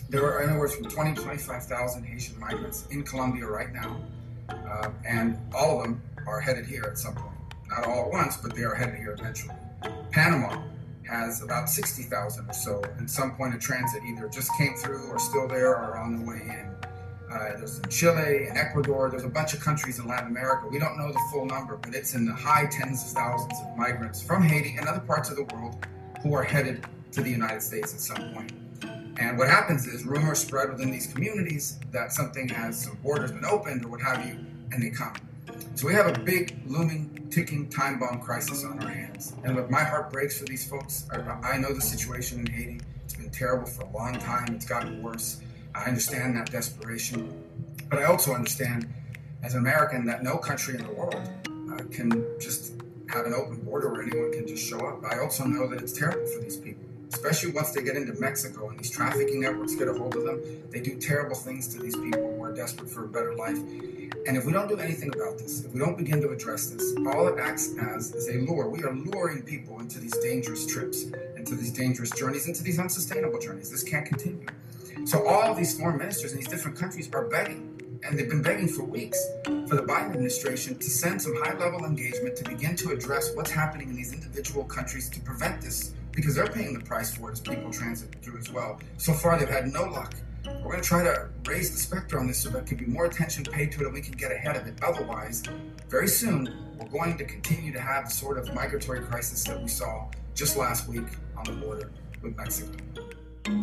there 0.08 0.24
are 0.24 0.42
anywhere 0.42 0.68
from 0.68 0.86
20 0.86 1.14
to 1.14 1.22
25,000 1.22 2.04
Haitian 2.04 2.40
migrants 2.40 2.86
in 2.90 3.04
Colombia 3.04 3.46
right 3.46 3.72
now, 3.72 4.00
uh, 4.48 4.90
and 5.06 5.38
all 5.54 5.78
of 5.78 5.84
them 5.84 6.02
are 6.26 6.40
headed 6.40 6.66
here 6.66 6.82
at 6.82 6.98
some 6.98 7.14
point. 7.14 7.36
Not 7.68 7.86
all 7.86 8.06
at 8.06 8.10
once, 8.10 8.38
but 8.38 8.56
they 8.56 8.64
are 8.64 8.74
headed 8.74 8.96
here 8.96 9.16
eventually. 9.16 9.54
Panama 10.10 10.62
has 11.06 11.42
about 11.42 11.68
60,000 11.68 12.48
or 12.48 12.52
so 12.52 12.82
in 12.98 13.08
some 13.08 13.34
point 13.36 13.54
of 13.54 13.60
transit, 13.60 14.02
either 14.04 14.28
just 14.28 14.50
came 14.58 14.74
through 14.74 15.08
or 15.08 15.18
still 15.18 15.48
there 15.48 15.70
or 15.70 15.96
on 15.96 16.16
the 16.16 16.24
way 16.24 16.42
in. 16.42 16.76
Uh, 17.30 17.56
there's 17.56 17.78
in 17.78 17.88
Chile 17.88 18.46
and 18.48 18.56
Ecuador. 18.56 19.10
There's 19.10 19.24
a 19.24 19.28
bunch 19.28 19.52
of 19.52 19.60
countries 19.60 19.98
in 19.98 20.06
Latin 20.06 20.28
America. 20.28 20.68
We 20.68 20.78
don't 20.78 20.96
know 20.96 21.10
the 21.12 21.20
full 21.32 21.44
number, 21.44 21.76
but 21.76 21.94
it's 21.94 22.14
in 22.14 22.24
the 22.24 22.32
high 22.32 22.66
tens 22.66 23.02
of 23.04 23.10
thousands 23.10 23.58
of 23.60 23.76
migrants 23.76 24.22
from 24.22 24.42
Haiti 24.42 24.76
and 24.78 24.88
other 24.88 25.00
parts 25.00 25.30
of 25.30 25.36
the 25.36 25.44
world 25.44 25.84
who 26.22 26.34
are 26.34 26.44
headed 26.44 26.86
to 27.12 27.22
the 27.22 27.30
United 27.30 27.62
States 27.62 27.92
at 27.92 28.00
some 28.00 28.32
point. 28.32 28.52
And 29.18 29.38
what 29.38 29.48
happens 29.48 29.86
is 29.86 30.04
rumors 30.04 30.38
spread 30.38 30.70
within 30.70 30.90
these 30.90 31.06
communities 31.06 31.78
that 31.90 32.12
something 32.12 32.48
has 32.48 32.82
some 32.82 32.96
borders 33.02 33.32
been 33.32 33.44
opened 33.44 33.84
or 33.84 33.88
what 33.88 34.02
have 34.02 34.26
you, 34.26 34.38
and 34.72 34.82
they 34.82 34.90
come. 34.90 35.14
So 35.74 35.86
we 35.86 35.94
have 35.94 36.06
a 36.06 36.18
big 36.20 36.58
looming 36.66 37.15
ticking 37.36 37.68
time 37.68 37.98
bomb 37.98 38.18
crisis 38.18 38.64
on 38.64 38.82
our 38.82 38.88
hands. 38.88 39.34
And 39.44 39.56
look, 39.56 39.68
my 39.68 39.84
heart 39.84 40.10
breaks 40.10 40.38
for 40.38 40.46
these 40.46 40.66
folks. 40.66 41.06
I, 41.12 41.18
I 41.42 41.58
know 41.58 41.74
the 41.74 41.82
situation 41.82 42.40
in 42.40 42.46
Haiti. 42.46 42.80
It's 43.04 43.14
been 43.14 43.28
terrible 43.28 43.66
for 43.66 43.82
a 43.82 43.90
long 43.90 44.14
time. 44.14 44.54
It's 44.54 44.64
gotten 44.64 45.02
worse. 45.02 45.42
I 45.74 45.84
understand 45.84 46.34
that 46.38 46.50
desperation. 46.50 47.44
But 47.90 47.98
I 47.98 48.04
also 48.04 48.32
understand, 48.32 48.90
as 49.42 49.52
an 49.52 49.60
American, 49.60 50.06
that 50.06 50.22
no 50.22 50.38
country 50.38 50.76
in 50.76 50.86
the 50.86 50.92
world 50.94 51.14
uh, 51.14 51.82
can 51.90 52.24
just 52.40 52.72
have 53.10 53.26
an 53.26 53.34
open 53.34 53.56
border 53.56 53.92
where 53.92 54.00
anyone 54.00 54.32
can 54.32 54.46
just 54.46 54.66
show 54.66 54.80
up. 54.88 55.04
I 55.04 55.18
also 55.18 55.44
know 55.44 55.68
that 55.68 55.82
it's 55.82 55.92
terrible 55.92 56.26
for 56.28 56.40
these 56.40 56.56
people, 56.56 56.86
especially 57.12 57.52
once 57.52 57.72
they 57.72 57.82
get 57.82 57.96
into 57.96 58.18
Mexico 58.18 58.70
and 58.70 58.78
these 58.78 58.90
trafficking 58.90 59.42
networks 59.42 59.74
get 59.74 59.88
a 59.88 59.92
hold 59.92 60.16
of 60.16 60.24
them. 60.24 60.40
They 60.70 60.80
do 60.80 60.96
terrible 60.98 61.36
things 61.36 61.68
to 61.74 61.80
these 61.80 61.96
people 61.96 62.34
who 62.34 62.42
are 62.42 62.54
desperate 62.54 62.88
for 62.88 63.04
a 63.04 63.08
better 63.08 63.34
life. 63.34 63.58
And 64.26 64.36
if 64.36 64.44
we 64.44 64.52
don't 64.52 64.68
do 64.68 64.76
anything 64.78 65.14
about 65.14 65.38
this, 65.38 65.64
if 65.64 65.72
we 65.72 65.78
don't 65.78 65.96
begin 65.96 66.20
to 66.20 66.30
address 66.30 66.66
this, 66.66 66.96
all 67.06 67.28
it 67.28 67.38
acts 67.38 67.74
as 67.78 68.12
is 68.12 68.28
a 68.28 68.38
lure. 68.40 68.68
We 68.68 68.82
are 68.82 68.92
luring 68.92 69.42
people 69.42 69.78
into 69.78 70.00
these 70.00 70.16
dangerous 70.18 70.66
trips, 70.66 71.04
into 71.36 71.54
these 71.54 71.70
dangerous 71.70 72.10
journeys, 72.10 72.48
into 72.48 72.64
these 72.64 72.80
unsustainable 72.80 73.38
journeys. 73.38 73.70
This 73.70 73.84
can't 73.84 74.04
continue. 74.04 74.46
So 75.04 75.28
all 75.28 75.54
these 75.54 75.78
foreign 75.78 75.98
ministers 75.98 76.32
in 76.32 76.38
these 76.38 76.48
different 76.48 76.76
countries 76.76 77.08
are 77.14 77.28
begging, 77.28 78.00
and 78.02 78.18
they've 78.18 78.28
been 78.28 78.42
begging 78.42 78.66
for 78.66 78.82
weeks, 78.82 79.24
for 79.44 79.76
the 79.76 79.82
Biden 79.82 80.06
administration 80.06 80.76
to 80.76 80.90
send 80.90 81.22
some 81.22 81.36
high-level 81.44 81.84
engagement 81.84 82.34
to 82.38 82.44
begin 82.44 82.74
to 82.76 82.90
address 82.90 83.30
what's 83.36 83.52
happening 83.52 83.90
in 83.90 83.94
these 83.94 84.12
individual 84.12 84.64
countries 84.64 85.08
to 85.10 85.20
prevent 85.20 85.62
this, 85.62 85.94
because 86.10 86.34
they're 86.34 86.48
paying 86.48 86.74
the 86.76 86.84
price 86.84 87.14
for 87.14 87.28
it 87.28 87.34
as 87.34 87.40
people 87.40 87.70
transit 87.70 88.16
through 88.22 88.38
as 88.38 88.50
well. 88.50 88.80
So 88.96 89.12
far, 89.12 89.38
they've 89.38 89.48
had 89.48 89.72
no 89.72 89.84
luck. 89.84 90.14
We're 90.46 90.72
going 90.72 90.82
to 90.82 90.88
try 90.88 91.02
to 91.02 91.28
raise 91.44 91.70
the 91.70 91.78
specter 91.78 92.18
on 92.18 92.26
this 92.26 92.38
so 92.38 92.50
that 92.50 92.58
there 92.58 92.64
can 92.64 92.76
be 92.78 92.86
more 92.86 93.06
attention 93.06 93.44
paid 93.50 93.72
to 93.72 93.80
it 93.80 93.84
and 93.86 93.94
we 93.94 94.00
can 94.00 94.12
get 94.12 94.30
ahead 94.30 94.56
of 94.56 94.66
it. 94.66 94.74
Otherwise, 94.82 95.42
very 95.88 96.08
soon, 96.08 96.52
we're 96.78 96.88
going 96.88 97.18
to 97.18 97.24
continue 97.24 97.72
to 97.72 97.80
have 97.80 98.06
the 98.06 98.10
sort 98.10 98.38
of 98.38 98.52
migratory 98.54 99.00
crisis 99.00 99.44
that 99.44 99.60
we 99.60 99.68
saw 99.68 100.08
just 100.34 100.56
last 100.56 100.88
week 100.88 101.06
on 101.36 101.44
the 101.44 101.52
border 101.52 101.90
with 102.22 102.36
Mexico. 102.36 102.72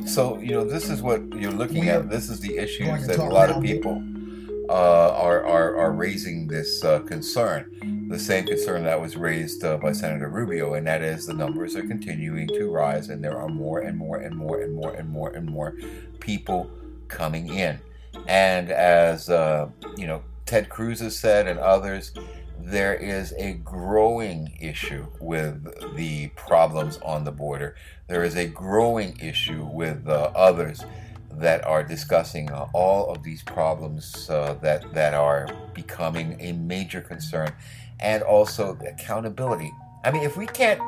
So, 0.06 0.38
you 0.40 0.52
know, 0.52 0.64
this 0.64 0.90
is 0.90 1.02
what 1.02 1.22
you're 1.34 1.52
looking 1.52 1.90
at. 1.90 2.10
This 2.10 2.30
is 2.30 2.40
the 2.40 2.58
going 2.58 2.58
issues 2.58 3.08
that 3.08 3.20
a 3.20 3.24
lot 3.24 3.50
of 3.50 3.62
people 3.62 4.02
are, 4.74 5.46
are, 5.46 5.78
are 5.78 5.92
raising 5.92 6.48
this 6.48 6.84
uh, 6.84 7.00
concern. 7.00 8.08
The 8.10 8.20
same 8.20 8.46
concern 8.46 8.84
that 8.84 9.00
was 9.00 9.16
raised 9.16 9.64
uh, 9.64 9.78
by 9.78 9.92
Senator 9.92 10.30
Rubio, 10.30 10.74
and 10.74 10.88
that 10.88 11.02
is 11.02 11.26
the 11.26 11.34
numbers 11.34 11.76
are 11.76 11.88
continuing 11.88 12.48
to 12.48 12.70
rise, 12.70 13.10
and 13.10 13.24
there 13.24 13.38
are 13.38 13.50
more 13.50 13.82
and 13.82 13.98
more 13.98 14.18
and 14.18 14.36
more 14.36 14.62
and 14.62 14.74
more 14.74 14.94
and 14.94 15.10
more 15.10 15.30
and 15.32 15.50
more 15.50 15.76
people 16.20 16.70
coming 17.08 17.50
in. 17.50 17.80
And 18.28 18.72
as 18.72 19.30
uh, 19.30 19.70
you 19.98 20.08
know, 20.08 20.24
Ted 20.46 20.70
Cruz 20.70 21.00
has 21.00 21.18
said, 21.18 21.48
and 21.48 21.60
others, 21.60 22.12
there 22.60 22.96
is 22.96 23.34
a 23.38 23.54
growing 23.54 24.58
issue 24.60 25.06
with 25.20 25.96
the 25.96 26.30
problems 26.30 26.98
on 27.04 27.24
the 27.24 27.32
border. 27.32 27.76
There 28.08 28.24
is 28.24 28.36
a 28.36 28.48
growing 28.48 29.20
issue 29.20 29.66
with 29.66 30.08
uh, 30.08 30.32
others 30.36 30.84
that 31.40 31.66
are 31.66 31.84
discussing 31.84 32.52
uh, 32.52 32.68
all 32.74 33.12
of 33.12 33.24
these 33.24 33.42
problems 33.44 34.30
uh, 34.30 34.56
that 34.62 34.94
that 34.94 35.14
are 35.14 35.48
becoming 35.74 36.38
a 36.40 36.54
major 36.54 37.02
concern, 37.02 37.52
and 38.00 38.24
also 38.24 38.78
accountability. 38.88 39.72
I 40.04 40.12
mean, 40.12 40.24
if 40.24 40.38
we 40.38 40.46
can't 40.46 40.82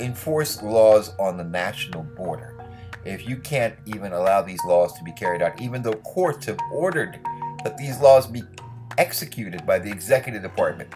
enforce 0.00 0.62
laws 0.62 1.12
on 1.18 1.36
the 1.36 1.44
national 1.44 2.02
border, 2.02 2.58
if 3.04 3.28
you 3.28 3.36
can't 3.36 3.74
even 3.86 4.12
allow 4.12 4.42
these 4.42 4.62
laws 4.64 4.96
to 4.98 5.04
be 5.04 5.12
carried 5.12 5.42
out, 5.42 5.60
even 5.60 5.82
though 5.82 5.94
courts 5.94 6.46
have 6.46 6.58
ordered 6.72 7.18
that 7.64 7.76
these 7.76 7.98
laws 8.00 8.26
be 8.26 8.42
executed 8.96 9.66
by 9.66 9.78
the 9.78 9.90
executive 9.90 10.42
department, 10.42 10.92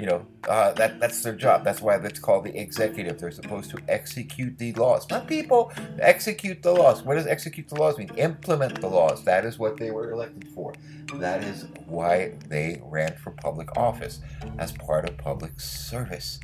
you 0.00 0.06
know, 0.06 0.24
uh, 0.48 0.72
that 0.72 0.98
that's 0.98 1.22
their 1.22 1.34
job. 1.34 1.62
That's 1.62 1.82
why 1.82 1.98
that's 1.98 2.18
called 2.18 2.44
the 2.44 2.58
executive. 2.58 3.20
They're 3.20 3.30
supposed 3.30 3.70
to 3.72 3.78
execute 3.86 4.56
the 4.56 4.72
laws, 4.72 5.06
not 5.10 5.26
people. 5.26 5.72
Execute 5.98 6.62
the 6.62 6.72
laws. 6.72 7.02
What 7.02 7.16
does 7.16 7.26
execute 7.26 7.68
the 7.68 7.74
laws 7.74 7.98
mean? 7.98 8.10
Implement 8.16 8.80
the 8.80 8.86
laws. 8.86 9.22
That 9.24 9.44
is 9.44 9.58
what 9.58 9.76
they 9.76 9.90
were 9.90 10.10
elected 10.10 10.48
for. 10.48 10.72
That 11.16 11.44
is 11.44 11.66
why 11.84 12.32
they 12.48 12.80
ran 12.82 13.14
for 13.16 13.32
public 13.32 13.76
office 13.76 14.20
as 14.56 14.72
part 14.72 15.06
of 15.06 15.18
public 15.18 15.60
service. 15.60 16.40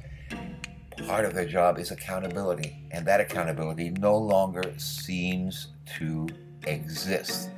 Part 1.07 1.25
of 1.25 1.33
their 1.33 1.47
job 1.47 1.79
is 1.79 1.91
accountability, 1.91 2.85
and 2.91 3.07
that 3.07 3.21
accountability 3.21 3.89
no 3.89 4.19
longer 4.19 4.75
seems 4.77 5.69
to 5.99 6.29
exist. 6.67 7.49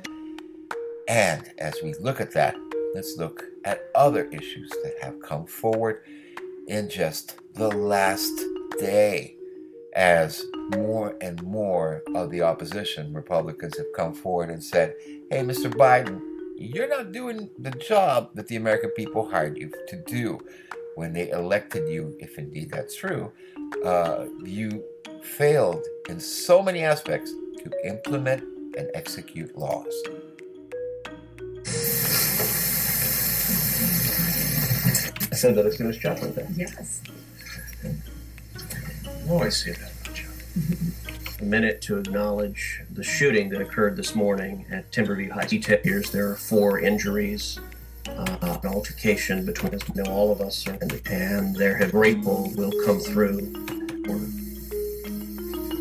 And 1.09 1.51
as 1.57 1.75
we 1.83 1.93
look 1.95 2.21
at 2.21 2.31
that, 2.31 2.55
let's 2.93 3.17
look 3.17 3.45
at 3.65 3.89
other 3.95 4.25
issues 4.29 4.69
that 4.83 4.95
have 5.01 5.21
come 5.21 5.45
forward 5.45 6.01
in 6.67 6.89
just 6.89 7.35
the 7.53 7.69
last 7.69 8.41
day 8.79 9.35
as 9.95 10.45
more 10.75 11.15
and 11.21 11.41
more 11.43 12.03
of 12.15 12.29
the 12.29 12.41
opposition 12.41 13.13
Republicans 13.13 13.77
have 13.77 13.87
come 13.95 14.13
forward 14.13 14.49
and 14.49 14.63
said, 14.63 14.95
hey, 15.29 15.41
Mr. 15.41 15.71
Biden, 15.71 16.21
you're 16.55 16.87
not 16.87 17.11
doing 17.11 17.49
the 17.57 17.71
job 17.71 18.29
that 18.35 18.47
the 18.47 18.55
American 18.55 18.89
people 18.91 19.29
hired 19.29 19.57
you 19.57 19.71
to 19.87 19.95
do 20.07 20.39
when 20.95 21.13
they 21.13 21.29
elected 21.29 21.89
you, 21.89 22.15
if 22.19 22.37
indeed 22.37 22.69
that's 22.69 22.95
true. 22.95 23.31
Uh, 23.83 24.25
you 24.43 24.83
failed 25.23 25.83
in 26.09 26.19
so 26.19 26.61
many 26.61 26.83
aspects 26.83 27.31
to 27.31 27.71
implement 27.85 28.43
and 28.77 28.89
execute 28.93 29.57
laws. 29.57 29.93
Said 35.39 35.55
that 35.55 35.65
as 35.65 35.77
good 35.77 35.87
as 35.87 35.97
Chuck 35.97 36.21
with 36.21 36.35
that. 36.35 36.49
Yes. 36.51 37.01
I 37.85 39.29
always 39.29 39.63
say 39.63 39.71
that 39.71 39.91
about 40.01 40.15
Chuck. 40.15 40.33
A 41.39 41.45
minute 41.45 41.81
to 41.83 41.97
acknowledge 41.97 42.81
the 42.91 43.03
shooting 43.03 43.47
that 43.49 43.61
occurred 43.61 43.95
this 43.95 44.13
morning 44.15 44.65
at 44.69 44.91
Timberview 44.91 45.31
High. 45.31 45.45
Details 45.45 46.11
there 46.11 46.29
are 46.29 46.35
four 46.35 46.79
injuries, 46.79 47.59
uh, 48.07 48.59
an 48.63 48.69
altercation 48.69 49.45
between 49.45 49.73
us. 49.75 49.81
You 49.95 50.03
know, 50.03 50.11
all 50.11 50.31
of 50.33 50.41
us 50.41 50.67
are, 50.67 50.77
and 51.09 51.55
their 51.55 51.87
grateful 51.89 52.51
will 52.55 52.73
come 52.85 52.99
through. 52.99 53.39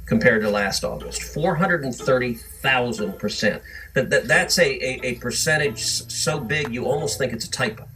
compared 0.06 0.42
to 0.42 0.50
last 0.50 0.84
August. 0.84 1.22
430,000%. 1.22 3.60
That, 3.94 4.10
that, 4.10 4.28
that's 4.28 4.58
a, 4.60 4.68
a, 4.68 5.00
a 5.02 5.16
percentage 5.16 5.80
so 5.80 6.38
big 6.38 6.72
you 6.72 6.84
almost 6.84 7.18
think 7.18 7.32
it's 7.32 7.46
a 7.46 7.50
typo. 7.50 7.88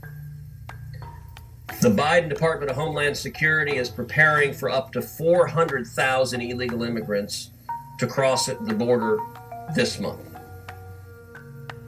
The 1.81 1.91
Biden 1.91 2.29
Department 2.29 2.73
of 2.73 2.77
Homeland 2.77 3.17
Security 3.17 3.77
is 3.77 3.89
preparing 3.89 4.53
for 4.53 4.69
up 4.69 4.91
to 4.95 5.01
400,000 5.01 6.41
illegal 6.41 6.83
immigrants 6.83 7.51
to 7.99 8.07
cross 8.07 8.47
the 8.47 8.75
border 8.75 9.19
this 9.75 9.99
month. 9.99 10.21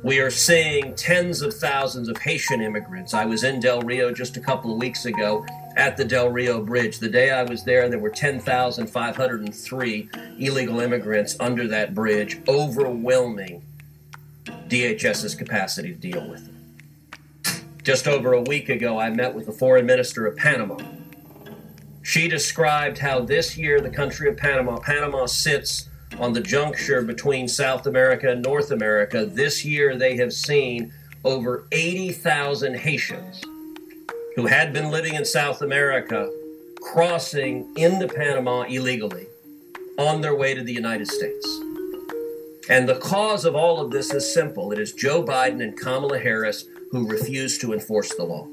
We 0.02 0.18
are 0.20 0.30
seeing 0.30 0.94
tens 0.94 1.42
of 1.42 1.52
thousands 1.52 2.08
of 2.08 2.16
Haitian 2.16 2.62
immigrants. 2.62 3.12
I 3.12 3.26
was 3.26 3.44
in 3.44 3.60
Del 3.60 3.82
Rio 3.82 4.10
just 4.12 4.38
a 4.38 4.40
couple 4.40 4.72
of 4.72 4.78
weeks 4.78 5.04
ago 5.04 5.44
at 5.76 5.98
the 5.98 6.06
Del 6.06 6.30
Rio 6.30 6.64
Bridge. 6.64 7.00
The 7.00 7.10
day 7.10 7.30
I 7.30 7.42
was 7.42 7.64
there, 7.64 7.86
there 7.90 7.98
were 7.98 8.08
10,503 8.08 10.08
illegal 10.38 10.80
immigrants 10.80 11.36
under 11.38 11.68
that 11.68 11.94
bridge, 11.94 12.40
overwhelming 12.48 13.62
DHS's 14.46 15.34
capacity 15.34 15.92
to 15.92 15.98
deal 15.98 16.26
with 16.30 16.46
them. 16.46 16.56
Just 17.82 18.08
over 18.08 18.32
a 18.32 18.40
week 18.40 18.70
ago, 18.70 18.98
I 18.98 19.10
met 19.10 19.34
with 19.34 19.44
the 19.44 19.52
foreign 19.52 19.84
minister 19.84 20.26
of 20.26 20.34
Panama. 20.34 20.78
She 22.02 22.26
described 22.26 22.96
how 22.98 23.20
this 23.20 23.58
year 23.58 23.82
the 23.82 23.90
country 23.90 24.30
of 24.30 24.38
Panama, 24.38 24.78
Panama 24.78 25.26
sits 25.26 25.89
on 26.18 26.32
the 26.32 26.40
juncture 26.40 27.02
between 27.02 27.48
South 27.48 27.86
America 27.86 28.30
and 28.30 28.42
North 28.42 28.70
America. 28.70 29.26
This 29.26 29.64
year, 29.64 29.96
they 29.96 30.16
have 30.16 30.32
seen 30.32 30.92
over 31.24 31.66
80,000 31.72 32.76
Haitians 32.76 33.42
who 34.36 34.46
had 34.46 34.72
been 34.72 34.90
living 34.90 35.14
in 35.14 35.24
South 35.24 35.62
America 35.62 36.30
crossing 36.80 37.70
into 37.76 38.08
Panama 38.08 38.62
illegally 38.62 39.26
on 39.98 40.20
their 40.20 40.34
way 40.34 40.54
to 40.54 40.62
the 40.62 40.72
United 40.72 41.06
States. 41.06 41.46
And 42.68 42.88
the 42.88 42.98
cause 43.00 43.44
of 43.44 43.54
all 43.54 43.80
of 43.80 43.90
this 43.90 44.12
is 44.12 44.32
simple 44.32 44.72
it 44.72 44.78
is 44.78 44.92
Joe 44.92 45.22
Biden 45.22 45.62
and 45.62 45.78
Kamala 45.78 46.18
Harris 46.18 46.64
who 46.90 47.06
refuse 47.06 47.58
to 47.58 47.72
enforce 47.72 48.14
the 48.14 48.24
law. 48.24 48.46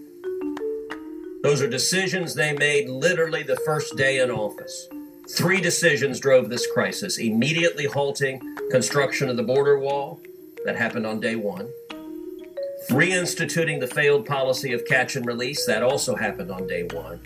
Those 1.43 1.61
are 1.61 1.69
decisions 1.69 2.33
they 2.33 2.53
made 2.53 2.89
literally 2.89 3.43
the 3.43 3.55
first 3.57 3.95
day 3.95 4.19
in 4.19 4.31
office. 4.31 4.89
Three 5.29 5.59
decisions 5.59 6.21
drove 6.21 6.49
this 6.49 6.65
crisis 6.71 7.17
immediately 7.17 7.85
halting 7.85 8.41
construction 8.71 9.27
of 9.27 9.35
the 9.35 9.43
border 9.43 9.77
wall, 9.77 10.21
that 10.63 10.77
happened 10.77 11.05
on 11.05 11.19
day 11.19 11.35
one, 11.35 11.69
reinstituting 12.89 13.79
the 13.79 13.87
failed 13.87 14.25
policy 14.25 14.71
of 14.71 14.85
catch 14.85 15.17
and 15.17 15.25
release, 15.25 15.65
that 15.65 15.83
also 15.83 16.15
happened 16.15 16.49
on 16.49 16.65
day 16.65 16.87
one, 16.93 17.19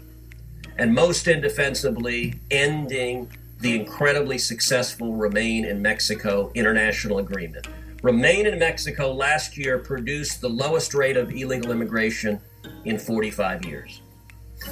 and 0.78 0.94
most 0.94 1.28
indefensibly, 1.28 2.34
ending 2.50 3.30
the 3.60 3.80
incredibly 3.80 4.40
successful 4.40 5.14
Remain 5.14 5.66
in 5.66 5.80
Mexico 5.82 6.52
international 6.56 7.20
agreement. 7.20 7.68
Remain 8.02 8.48
in 8.48 8.58
Mexico 8.58 9.12
last 9.12 9.58
year 9.58 9.78
produced 9.78 10.42
the 10.42 10.50
lowest 10.50 10.96
rate 10.96 11.18
of 11.18 11.32
illegal 11.32 11.72
immigration 11.72 12.42
in 12.86 12.98
45 12.98 13.66
years. 13.66 14.02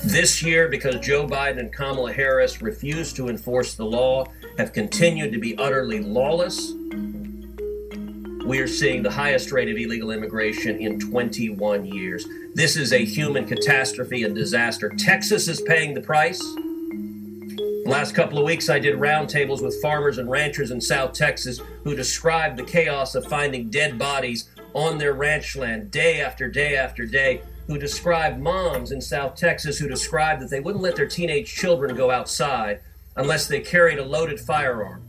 This 0.03 0.41
year, 0.41 0.67
because 0.67 0.95
Joe 0.99 1.27
Biden 1.27 1.59
and 1.59 1.73
Kamala 1.73 2.13
Harris 2.13 2.61
refused 2.61 3.15
to 3.17 3.27
enforce 3.27 3.73
the 3.73 3.85
law, 3.85 4.25
have 4.57 4.71
continued 4.71 5.33
to 5.33 5.39
be 5.39 5.57
utterly 5.57 5.99
lawless. 5.99 6.73
We 8.45 8.59
are 8.59 8.67
seeing 8.67 9.03
the 9.03 9.11
highest 9.11 9.51
rate 9.51 9.69
of 9.69 9.77
illegal 9.77 10.11
immigration 10.11 10.79
in 10.79 10.99
21 10.99 11.85
years. 11.85 12.25
This 12.53 12.77
is 12.77 12.93
a 12.93 13.03
human 13.03 13.45
catastrophe 13.45 14.23
and 14.23 14.33
disaster. 14.33 14.89
Texas 14.89 15.47
is 15.47 15.61
paying 15.61 15.93
the 15.93 16.01
price. 16.01 16.39
The 16.39 17.83
last 17.85 18.15
couple 18.15 18.37
of 18.37 18.45
weeks, 18.45 18.69
I 18.69 18.79
did 18.79 18.95
roundtables 18.95 19.61
with 19.61 19.81
farmers 19.81 20.17
and 20.17 20.29
ranchers 20.29 20.71
in 20.71 20.79
South 20.79 21.13
Texas 21.13 21.59
who 21.83 21.95
described 21.95 22.57
the 22.57 22.63
chaos 22.63 23.15
of 23.15 23.25
finding 23.25 23.69
dead 23.69 23.99
bodies 23.99 24.49
on 24.73 24.97
their 24.97 25.13
ranch 25.13 25.55
land 25.55 25.91
day 25.91 26.21
after 26.21 26.47
day 26.47 26.75
after 26.75 27.05
day 27.05 27.41
who 27.69 27.77
described 27.77 28.39
moms 28.39 28.91
in 28.91 28.99
South 28.99 29.35
Texas 29.35 29.77
who 29.77 29.87
described 29.87 30.41
that 30.41 30.49
they 30.49 30.59
wouldn't 30.59 30.83
let 30.83 30.95
their 30.95 31.07
teenage 31.07 31.53
children 31.53 31.95
go 31.95 32.09
outside 32.09 32.81
unless 33.15 33.47
they 33.47 33.59
carried 33.59 33.99
a 33.99 34.03
loaded 34.03 34.39
firearm 34.39 35.03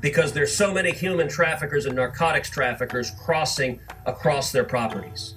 because 0.00 0.32
there's 0.32 0.52
so 0.52 0.74
many 0.74 0.90
human 0.90 1.28
traffickers 1.28 1.86
and 1.86 1.94
narcotics 1.94 2.50
traffickers 2.50 3.12
crossing 3.24 3.78
across 4.04 4.50
their 4.50 4.64
properties. 4.64 5.36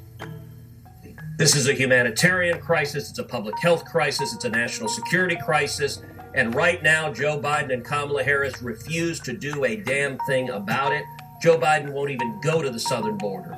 This 1.37 1.55
is 1.55 1.67
a 1.67 1.73
humanitarian 1.73 2.59
crisis, 2.59 3.11
it's 3.11 3.19
a 3.19 3.23
public 3.23 3.59
health 3.59 3.85
crisis, 3.85 4.33
it's 4.33 4.45
a 4.45 4.49
national 4.49 4.89
security 4.89 5.35
crisis, 5.35 6.01
and 6.33 6.55
right 6.55 6.81
now 6.81 7.13
Joe 7.13 7.39
Biden 7.39 7.71
and 7.73 7.85
Kamala 7.85 8.23
Harris 8.23 8.59
refuse 8.63 9.19
to 9.19 9.33
do 9.33 9.65
a 9.65 9.75
damn 9.75 10.17
thing 10.25 10.49
about 10.49 10.93
it. 10.93 11.05
Joe 11.43 11.59
Biden 11.59 11.91
won't 11.91 12.09
even 12.09 12.41
go 12.41 12.63
to 12.63 12.71
the 12.71 12.79
southern 12.79 13.19
border 13.19 13.55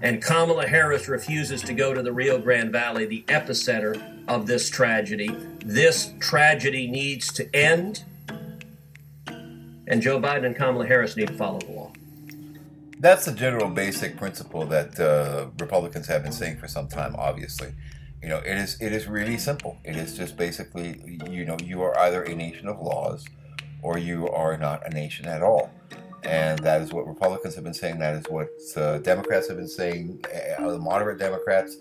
and 0.00 0.22
Kamala 0.22 0.66
Harris 0.66 1.08
refuses 1.08 1.62
to 1.62 1.72
go 1.72 1.92
to 1.92 2.02
the 2.02 2.12
Rio 2.12 2.38
Grande 2.38 2.70
Valley, 2.70 3.06
the 3.06 3.24
epicenter 3.28 4.00
of 4.28 4.46
this 4.46 4.70
tragedy. 4.70 5.28
This 5.64 6.12
tragedy 6.20 6.86
needs 6.86 7.32
to 7.32 7.54
end, 7.54 8.04
and 9.26 10.00
Joe 10.00 10.20
Biden 10.20 10.46
and 10.46 10.56
Kamala 10.56 10.86
Harris 10.86 11.16
need 11.16 11.28
to 11.28 11.34
follow 11.34 11.58
the 11.58 11.72
law. 11.72 11.92
That's 13.00 13.24
the 13.24 13.32
general 13.32 13.68
basic 13.68 14.16
principle 14.16 14.66
that 14.66 14.98
uh, 14.98 15.46
Republicans 15.58 16.06
have 16.08 16.22
been 16.22 16.32
saying 16.32 16.58
for 16.58 16.66
some 16.66 16.88
time, 16.88 17.14
obviously. 17.16 17.72
You 18.22 18.28
know, 18.28 18.38
it 18.38 18.56
is 18.56 18.80
it 18.80 18.92
is 18.92 19.06
really 19.06 19.38
simple. 19.38 19.78
It 19.84 19.96
is 19.96 20.16
just 20.16 20.36
basically, 20.36 21.18
you 21.30 21.44
know, 21.44 21.56
you 21.62 21.82
are 21.82 21.96
either 21.98 22.24
a 22.24 22.34
nation 22.34 22.66
of 22.66 22.80
laws 22.80 23.24
or 23.82 23.98
you 23.98 24.28
are 24.28 24.56
not 24.58 24.84
a 24.84 24.90
nation 24.90 25.26
at 25.26 25.42
all. 25.42 25.70
And 26.24 26.58
that 26.60 26.82
is 26.82 26.92
what 26.92 27.06
Republicans 27.06 27.54
have 27.54 27.64
been 27.64 27.74
saying. 27.74 27.98
That 27.98 28.14
is 28.14 28.24
what 28.28 28.48
uh, 28.76 28.98
Democrats 28.98 29.48
have 29.48 29.56
been 29.56 29.68
saying. 29.68 30.24
Uh, 30.58 30.72
the 30.72 30.78
moderate 30.78 31.18
Democrats, 31.18 31.76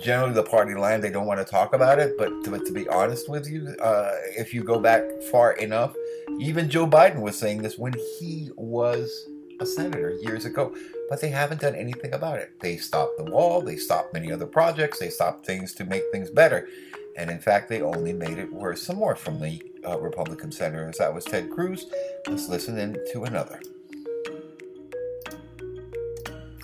generally 0.00 0.32
the 0.32 0.42
party 0.42 0.74
line, 0.74 1.00
they 1.00 1.10
don't 1.10 1.26
want 1.26 1.38
to 1.38 1.50
talk 1.50 1.74
about 1.74 1.98
it. 1.98 2.18
But 2.18 2.44
to, 2.44 2.58
to 2.58 2.72
be 2.72 2.88
honest 2.88 3.28
with 3.28 3.48
you, 3.48 3.68
uh, 3.80 4.12
if 4.36 4.52
you 4.52 4.64
go 4.64 4.80
back 4.80 5.02
far 5.30 5.52
enough, 5.52 5.94
even 6.40 6.68
Joe 6.68 6.86
Biden 6.86 7.20
was 7.20 7.38
saying 7.38 7.62
this 7.62 7.78
when 7.78 7.94
he 8.18 8.50
was 8.56 9.28
a 9.60 9.66
senator 9.66 10.10
years 10.22 10.44
ago, 10.44 10.74
but 11.08 11.20
they 11.20 11.30
haven't 11.30 11.60
done 11.60 11.74
anything 11.74 12.12
about 12.12 12.38
it. 12.38 12.52
They 12.60 12.76
stopped 12.76 13.16
the 13.16 13.24
wall, 13.24 13.62
they 13.62 13.76
stopped 13.76 14.12
many 14.12 14.32
other 14.32 14.46
projects, 14.46 14.98
they 14.98 15.08
stopped 15.08 15.46
things 15.46 15.72
to 15.74 15.84
make 15.84 16.02
things 16.12 16.30
better. 16.30 16.68
And 17.16 17.30
in 17.30 17.38
fact, 17.38 17.70
they 17.70 17.80
only 17.80 18.12
made 18.12 18.38
it 18.38 18.52
worse. 18.52 18.82
Some 18.82 18.96
more 18.96 19.16
from 19.16 19.40
the 19.40 19.62
uh, 19.86 19.98
Republican 19.98 20.52
senators. 20.52 20.98
That 20.98 21.14
was 21.14 21.24
Ted 21.24 21.50
Cruz. 21.50 21.86
Let's 22.26 22.48
listen 22.48 22.76
in 22.76 22.98
to 23.12 23.24
another. 23.24 23.60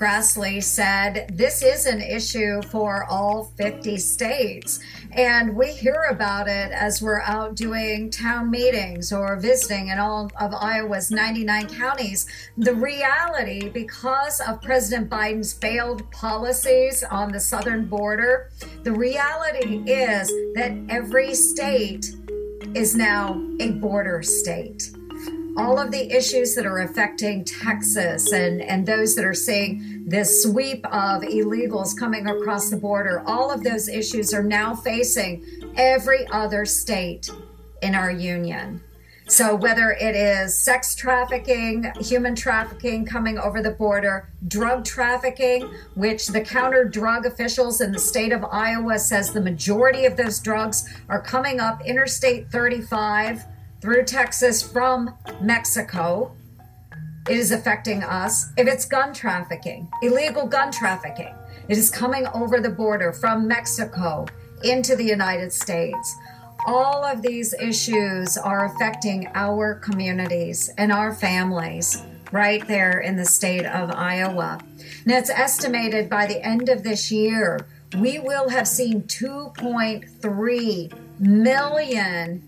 Grassley 0.02 0.60
said 0.60 1.28
this 1.32 1.62
is 1.62 1.86
an 1.86 2.02
issue 2.02 2.60
for 2.72 3.04
all 3.04 3.52
50 3.56 3.98
states. 3.98 4.80
And 5.12 5.54
we 5.54 5.68
hear 5.68 6.08
about 6.10 6.48
it 6.48 6.72
as 6.72 7.00
we're 7.00 7.20
out 7.20 7.54
doing 7.54 8.10
town 8.10 8.50
meetings 8.50 9.12
or 9.12 9.36
visiting 9.36 9.90
in 9.90 10.00
all 10.00 10.28
of 10.40 10.54
Iowa's 10.54 11.12
99 11.12 11.68
counties. 11.68 12.26
The 12.58 12.74
reality, 12.74 13.68
because 13.68 14.40
of 14.40 14.60
President 14.60 15.08
Biden's 15.08 15.52
failed 15.52 16.10
policies 16.10 17.04
on 17.04 17.30
the 17.30 17.38
southern 17.38 17.86
border, 17.86 18.50
the 18.82 18.90
reality 18.90 19.88
is 19.88 20.26
that 20.56 20.76
every 20.88 21.32
state 21.32 22.16
is 22.74 22.96
now 22.96 23.40
a 23.60 23.70
border 23.70 24.20
state 24.20 24.90
all 25.56 25.78
of 25.78 25.90
the 25.90 26.10
issues 26.10 26.54
that 26.54 26.66
are 26.66 26.80
affecting 26.80 27.44
Texas 27.44 28.32
and, 28.32 28.62
and 28.62 28.86
those 28.86 29.14
that 29.14 29.24
are 29.24 29.34
seeing 29.34 29.91
this 30.06 30.42
sweep 30.42 30.84
of 30.86 31.22
illegals 31.22 31.96
coming 31.98 32.26
across 32.26 32.70
the 32.70 32.76
border, 32.76 33.22
all 33.26 33.50
of 33.50 33.62
those 33.62 33.88
issues 33.88 34.34
are 34.34 34.42
now 34.42 34.74
facing 34.74 35.44
every 35.76 36.26
other 36.28 36.64
state 36.64 37.30
in 37.82 37.94
our 37.94 38.10
union. 38.10 38.82
So, 39.28 39.54
whether 39.54 39.92
it 39.92 40.14
is 40.14 40.54
sex 40.54 40.94
trafficking, 40.94 41.90
human 42.00 42.34
trafficking 42.34 43.06
coming 43.06 43.38
over 43.38 43.62
the 43.62 43.70
border, 43.70 44.28
drug 44.46 44.84
trafficking, 44.84 45.70
which 45.94 46.26
the 46.26 46.42
counter 46.42 46.84
drug 46.84 47.24
officials 47.24 47.80
in 47.80 47.92
the 47.92 47.98
state 47.98 48.32
of 48.32 48.44
Iowa 48.44 48.98
says 48.98 49.32
the 49.32 49.40
majority 49.40 50.04
of 50.04 50.16
those 50.16 50.40
drugs 50.40 50.86
are 51.08 51.22
coming 51.22 51.60
up 51.60 51.80
Interstate 51.86 52.50
35 52.50 53.44
through 53.80 54.04
Texas 54.04 54.62
from 54.62 55.14
Mexico. 55.40 56.36
It 57.28 57.36
is 57.36 57.52
affecting 57.52 58.02
us. 58.02 58.50
If 58.56 58.66
it's 58.66 58.84
gun 58.84 59.14
trafficking, 59.14 59.88
illegal 60.02 60.44
gun 60.46 60.72
trafficking, 60.72 61.32
it 61.68 61.78
is 61.78 61.88
coming 61.88 62.26
over 62.34 62.60
the 62.60 62.70
border 62.70 63.12
from 63.12 63.46
Mexico 63.46 64.26
into 64.64 64.96
the 64.96 65.04
United 65.04 65.52
States. 65.52 66.16
All 66.66 67.04
of 67.04 67.22
these 67.22 67.54
issues 67.54 68.36
are 68.36 68.64
affecting 68.66 69.28
our 69.34 69.76
communities 69.76 70.68
and 70.78 70.90
our 70.90 71.14
families 71.14 72.02
right 72.32 72.66
there 72.66 72.98
in 73.00 73.14
the 73.16 73.24
state 73.24 73.66
of 73.66 73.92
Iowa. 73.92 74.58
And 75.04 75.12
it's 75.12 75.30
estimated 75.30 76.10
by 76.10 76.26
the 76.26 76.44
end 76.44 76.68
of 76.68 76.82
this 76.82 77.12
year, 77.12 77.68
we 77.98 78.18
will 78.18 78.48
have 78.48 78.66
seen 78.66 79.02
2.3 79.02 81.20
million 81.20 82.42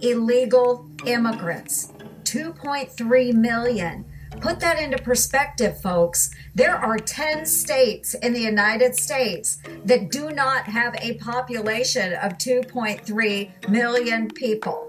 illegal 0.00 0.86
immigrants 1.04 1.92
2.3 2.30 3.34
million. 3.34 4.04
Put 4.40 4.58
that 4.60 4.78
into 4.80 4.96
perspective, 4.96 5.82
folks. 5.82 6.30
There 6.54 6.74
are 6.74 6.96
10 6.96 7.44
states 7.44 8.14
in 8.14 8.32
the 8.32 8.40
United 8.40 8.96
States 8.96 9.58
that 9.84 10.10
do 10.10 10.30
not 10.30 10.64
have 10.64 10.96
a 10.96 11.14
population 11.14 12.14
of 12.14 12.38
2.3 12.38 13.68
million 13.68 14.28
people. 14.28 14.88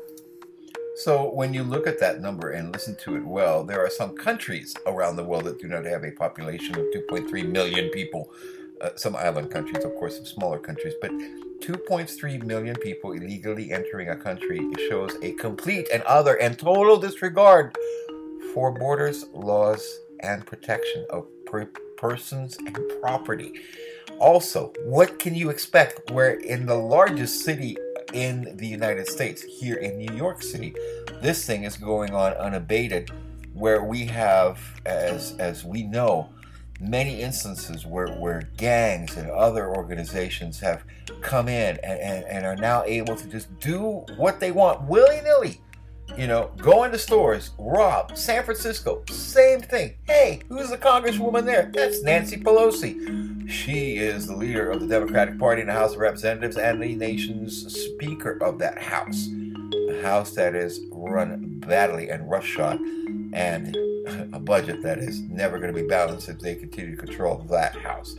So, 0.95 1.33
when 1.33 1.53
you 1.53 1.63
look 1.63 1.85
at 1.85 1.99
that 1.99 2.21
number 2.21 2.51
and 2.51 2.71
listen 2.71 2.95
to 3.03 3.17
it 3.17 3.25
well, 3.25 3.65
there 3.65 3.83
are 3.83 3.89
some 3.89 4.15
countries 4.15 4.73
around 4.85 5.17
the 5.17 5.23
world 5.23 5.43
that 5.45 5.59
do 5.59 5.67
not 5.67 5.83
have 5.83 6.05
a 6.05 6.11
population 6.11 6.75
of 6.75 6.85
2.3 6.95 7.51
million 7.51 7.89
people. 7.89 8.31
Uh, 8.79 8.89
some 8.95 9.17
island 9.17 9.51
countries, 9.51 9.83
of 9.83 9.93
course, 9.95 10.15
some 10.15 10.25
smaller 10.25 10.59
countries, 10.59 10.93
but 11.01 11.11
2.3 11.59 12.43
million 12.43 12.75
people 12.77 13.11
illegally 13.11 13.71
entering 13.71 14.09
a 14.09 14.15
country 14.15 14.61
shows 14.89 15.11
a 15.21 15.33
complete 15.33 15.87
and 15.93 16.03
utter 16.05 16.35
and 16.35 16.57
total 16.57 16.97
disregard 16.97 17.75
for 18.53 18.71
borders, 18.71 19.25
laws, 19.33 19.99
and 20.21 20.45
protection 20.45 21.05
of 21.09 21.25
per- 21.45 21.71
persons 21.97 22.57
and 22.57 22.77
property. 23.01 23.53
Also, 24.19 24.71
what 24.85 25.19
can 25.19 25.33
you 25.33 25.49
expect 25.49 26.11
where 26.11 26.33
in 26.33 26.65
the 26.65 26.75
largest 26.75 27.43
city 27.43 27.75
in 28.13 28.55
the 28.57 28.67
United 28.67 29.07
States, 29.07 29.41
here 29.41 29.75
in 29.75 29.97
New 29.97 30.13
York 30.15 30.43
City, 30.43 30.75
this 31.21 31.45
thing 31.45 31.63
is 31.63 31.77
going 31.77 32.13
on 32.13 32.33
unabated, 32.33 33.09
where 33.53 33.83
we 33.83 34.05
have, 34.05 34.59
as 34.85 35.35
as 35.39 35.63
we 35.63 35.83
know, 35.83 36.29
many 36.79 37.21
instances 37.21 37.85
where, 37.85 38.07
where 38.15 38.49
gangs 38.57 39.15
and 39.15 39.29
other 39.29 39.69
organizations 39.69 40.59
have 40.59 40.83
come 41.21 41.47
in 41.47 41.77
and, 41.83 41.99
and, 41.99 42.25
and 42.25 42.45
are 42.45 42.55
now 42.55 42.83
able 42.83 43.15
to 43.15 43.27
just 43.27 43.57
do 43.59 44.03
what 44.17 44.39
they 44.39 44.51
want 44.51 44.81
willy 44.83 45.21
nilly. 45.21 45.61
You 46.17 46.27
know, 46.27 46.51
go 46.57 46.83
into 46.83 46.99
stores, 46.99 47.51
rob. 47.57 48.17
San 48.17 48.43
Francisco, 48.43 49.03
same 49.09 49.61
thing. 49.61 49.95
Hey, 50.03 50.41
who's 50.49 50.69
the 50.69 50.77
congresswoman 50.77 51.45
there? 51.45 51.71
That's 51.73 52.03
Nancy 52.03 52.37
Pelosi. 52.37 53.49
She 53.49 53.97
is 53.97 54.27
the 54.27 54.35
leader 54.35 54.69
of 54.69 54.81
the 54.81 54.87
Democratic 54.87 55.39
Party 55.39 55.61
in 55.61 55.67
the 55.67 55.73
House 55.73 55.93
of 55.93 55.99
Representatives 55.99 56.57
and 56.57 56.81
the 56.81 56.95
nation's 56.95 57.73
speaker 57.73 58.37
of 58.43 58.59
that 58.59 58.81
house. 58.81 59.27
A 59.89 60.01
house 60.01 60.31
that 60.31 60.53
is 60.55 60.81
run 60.91 61.59
badly 61.59 62.09
and 62.09 62.29
roughshod 62.29 62.79
and 63.33 63.75
a 64.33 64.39
budget 64.39 64.83
that 64.83 64.99
is 64.99 65.21
never 65.21 65.59
going 65.59 65.73
to 65.73 65.81
be 65.81 65.87
balanced 65.87 66.29
if 66.29 66.39
they 66.39 66.55
continue 66.55 66.95
to 66.95 67.01
control 67.01 67.37
that 67.49 67.75
house. 67.75 68.15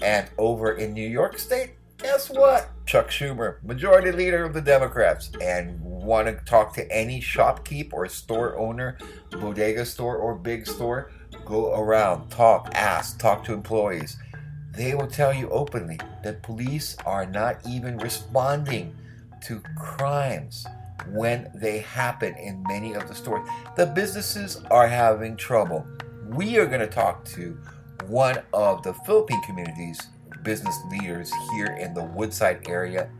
And 0.00 0.28
over 0.38 0.72
in 0.72 0.92
New 0.92 1.08
York 1.08 1.38
State, 1.38 1.77
guess 1.98 2.30
what? 2.30 2.70
Chuck 2.86 3.10
Schumer, 3.10 3.62
majority 3.62 4.12
leader 4.12 4.44
of 4.44 4.54
the 4.54 4.62
Democrats, 4.62 5.30
and 5.42 5.78
want 5.80 6.26
to 6.26 6.44
talk 6.44 6.72
to 6.74 6.90
any 6.90 7.20
shopkeep 7.20 7.92
or 7.92 8.08
store 8.08 8.56
owner, 8.56 8.96
bodega 9.32 9.84
store 9.84 10.16
or 10.16 10.34
big 10.34 10.66
store, 10.66 11.10
go 11.44 11.74
around, 11.78 12.28
talk, 12.30 12.70
ask, 12.74 13.18
talk 13.18 13.44
to 13.44 13.52
employees. 13.52 14.16
They 14.74 14.94
will 14.94 15.06
tell 15.08 15.34
you 15.34 15.50
openly 15.50 15.98
that 16.22 16.42
police 16.42 16.96
are 17.04 17.26
not 17.26 17.58
even 17.68 17.98
responding 17.98 18.96
to 19.42 19.60
crimes 19.76 20.66
when 21.10 21.50
they 21.54 21.80
happen 21.80 22.34
in 22.36 22.64
many 22.68 22.94
of 22.94 23.08
the 23.08 23.14
stores. 23.14 23.48
The 23.76 23.86
businesses 23.86 24.62
are 24.70 24.88
having 24.88 25.36
trouble. 25.36 25.86
We 26.28 26.58
are 26.58 26.66
going 26.66 26.80
to 26.80 26.86
talk 26.86 27.24
to 27.26 27.58
one 28.06 28.38
of 28.52 28.82
the 28.82 28.94
Philippine 28.94 29.42
community's 29.42 30.00
business 30.42 30.78
leaders 30.90 31.32
here 31.52 31.76
in 31.80 31.94
the 31.94 32.04
Woodside 32.04 32.68
area 32.68 33.10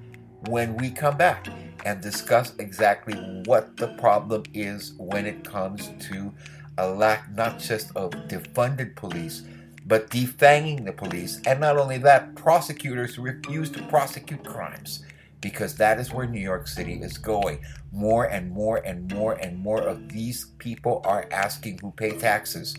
when 0.46 0.76
we 0.76 0.90
come 0.90 1.16
back 1.16 1.48
and 1.84 2.00
discuss 2.00 2.52
exactly 2.58 3.14
what 3.46 3.76
the 3.76 3.88
problem 3.98 4.42
is 4.54 4.94
when 4.98 5.26
it 5.26 5.44
comes 5.44 5.90
to 6.00 6.32
a 6.78 6.88
lack 6.88 7.30
not 7.34 7.58
just 7.58 7.94
of 7.96 8.12
defunded 8.28 8.94
police 8.94 9.42
but 9.86 10.10
defanging 10.10 10.84
the 10.84 10.92
police 10.92 11.40
and 11.46 11.60
not 11.60 11.76
only 11.76 11.98
that 11.98 12.34
prosecutors 12.36 13.18
refuse 13.18 13.70
to 13.70 13.82
prosecute 13.88 14.44
crimes 14.44 15.02
because 15.40 15.76
that 15.76 15.98
is 15.98 16.12
where 16.12 16.26
New 16.26 16.40
York 16.40 16.66
City 16.66 16.94
is 16.94 17.16
going. 17.16 17.60
More 17.92 18.24
and 18.24 18.50
more 18.50 18.78
and 18.78 19.12
more 19.12 19.34
and 19.34 19.58
more 19.58 19.80
of 19.80 20.08
these 20.08 20.46
people 20.58 21.00
are 21.04 21.26
asking 21.30 21.78
who 21.78 21.92
pay 21.92 22.12
taxes. 22.18 22.76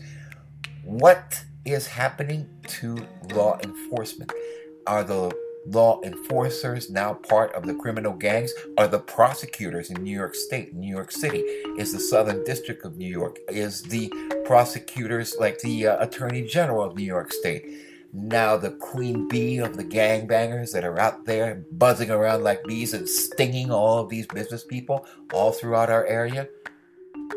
What 0.84 1.44
is 1.64 1.86
happening 1.86 2.48
to 2.68 3.06
law 3.32 3.58
enforcement? 3.62 4.32
Are 4.86 5.04
the 5.04 5.32
law 5.66 6.00
enforcers 6.02 6.90
now 6.90 7.14
part 7.14 7.52
of 7.52 7.66
the 7.66 7.74
criminal 7.74 8.12
gangs? 8.12 8.52
Are 8.78 8.88
the 8.88 8.98
prosecutors 8.98 9.90
in 9.90 10.02
New 10.02 10.16
York 10.16 10.34
State, 10.34 10.74
New 10.74 10.90
York 10.90 11.12
City? 11.12 11.38
Is 11.78 11.92
the 11.92 12.00
Southern 12.00 12.44
District 12.44 12.84
of 12.84 12.96
New 12.96 13.08
York? 13.08 13.38
Is 13.48 13.82
the 13.82 14.12
prosecutors 14.44 15.36
like 15.38 15.58
the 15.58 15.88
uh, 15.88 16.04
Attorney 16.04 16.42
General 16.42 16.84
of 16.84 16.96
New 16.96 17.04
York 17.04 17.32
State? 17.32 17.64
now 18.12 18.56
the 18.56 18.70
queen 18.70 19.28
bee 19.28 19.58
of 19.58 19.76
the 19.76 19.84
gangbangers 19.84 20.72
that 20.72 20.84
are 20.84 20.98
out 20.98 21.24
there 21.26 21.64
buzzing 21.72 22.10
around 22.10 22.42
like 22.42 22.64
bees 22.64 22.92
and 22.92 23.08
stinging 23.08 23.70
all 23.70 23.98
of 23.98 24.08
these 24.08 24.26
business 24.26 24.64
people 24.64 25.06
all 25.32 25.52
throughout 25.52 25.90
our 25.90 26.04
area? 26.06 26.48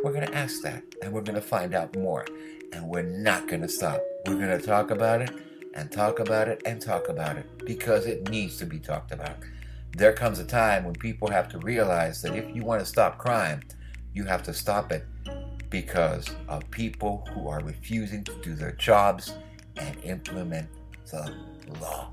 We're 0.03 0.13
going 0.13 0.25
to 0.25 0.35
ask 0.35 0.61
that 0.63 0.83
and 1.01 1.13
we're 1.13 1.21
going 1.21 1.35
to 1.35 1.41
find 1.41 1.73
out 1.75 1.95
more. 1.95 2.25
And 2.73 2.89
we're 2.89 3.03
not 3.03 3.47
going 3.47 3.61
to 3.61 3.69
stop. 3.69 4.01
We're 4.25 4.35
going 4.35 4.59
to 4.59 4.65
talk 4.65 4.91
about 4.91 5.21
it 5.21 5.31
and 5.75 5.91
talk 5.91 6.19
about 6.19 6.47
it 6.47 6.61
and 6.65 6.81
talk 6.81 7.07
about 7.07 7.37
it 7.37 7.45
because 7.65 8.05
it 8.05 8.29
needs 8.29 8.57
to 8.57 8.65
be 8.65 8.79
talked 8.79 9.11
about. 9.11 9.37
There 9.95 10.13
comes 10.13 10.39
a 10.39 10.45
time 10.45 10.83
when 10.83 10.95
people 10.95 11.29
have 11.29 11.47
to 11.49 11.59
realize 11.59 12.21
that 12.23 12.35
if 12.35 12.55
you 12.55 12.63
want 12.63 12.79
to 12.79 12.85
stop 12.85 13.19
crime, 13.19 13.61
you 14.13 14.23
have 14.25 14.43
to 14.43 14.53
stop 14.53 14.91
it 14.91 15.05
because 15.69 16.29
of 16.47 16.69
people 16.71 17.27
who 17.33 17.47
are 17.47 17.61
refusing 17.61 18.23
to 18.23 18.33
do 18.41 18.55
their 18.55 18.73
jobs 18.73 19.33
and 19.77 19.97
implement 20.03 20.67
the 21.11 21.35
law. 21.79 22.09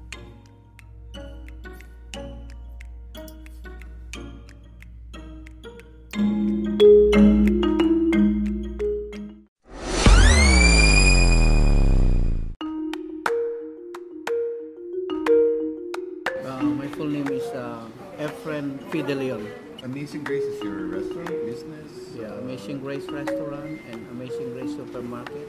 Amazing 20.10 20.24
Grace 20.24 20.42
is 20.42 20.62
your 20.64 20.86
restaurant, 20.86 21.46
business? 21.46 21.90
Yeah, 22.18 22.34
Amazing 22.42 22.80
Grace 22.80 23.06
Restaurant 23.06 23.78
and 23.92 24.08
Amazing 24.10 24.54
Grace 24.54 24.74
Supermarket 24.74 25.46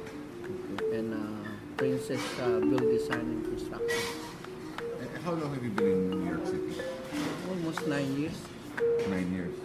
and 0.93 1.17
uh, 1.17 1.50
Princess 1.78 2.21
uh, 2.39 2.60
Build 2.60 2.86
Design 2.86 3.41
and 3.41 3.43
Construction. 3.43 3.97
How 5.26 5.32
long 5.32 5.52
have 5.52 5.63
you 5.63 5.71
been 5.71 6.13
in 6.13 6.19
New 6.21 6.30
York 6.30 6.45
City? 6.45 6.78
Almost 7.50 7.88
nine 7.88 8.21
years. 8.21 8.38
Nine 9.10 9.34
years. 9.34 9.56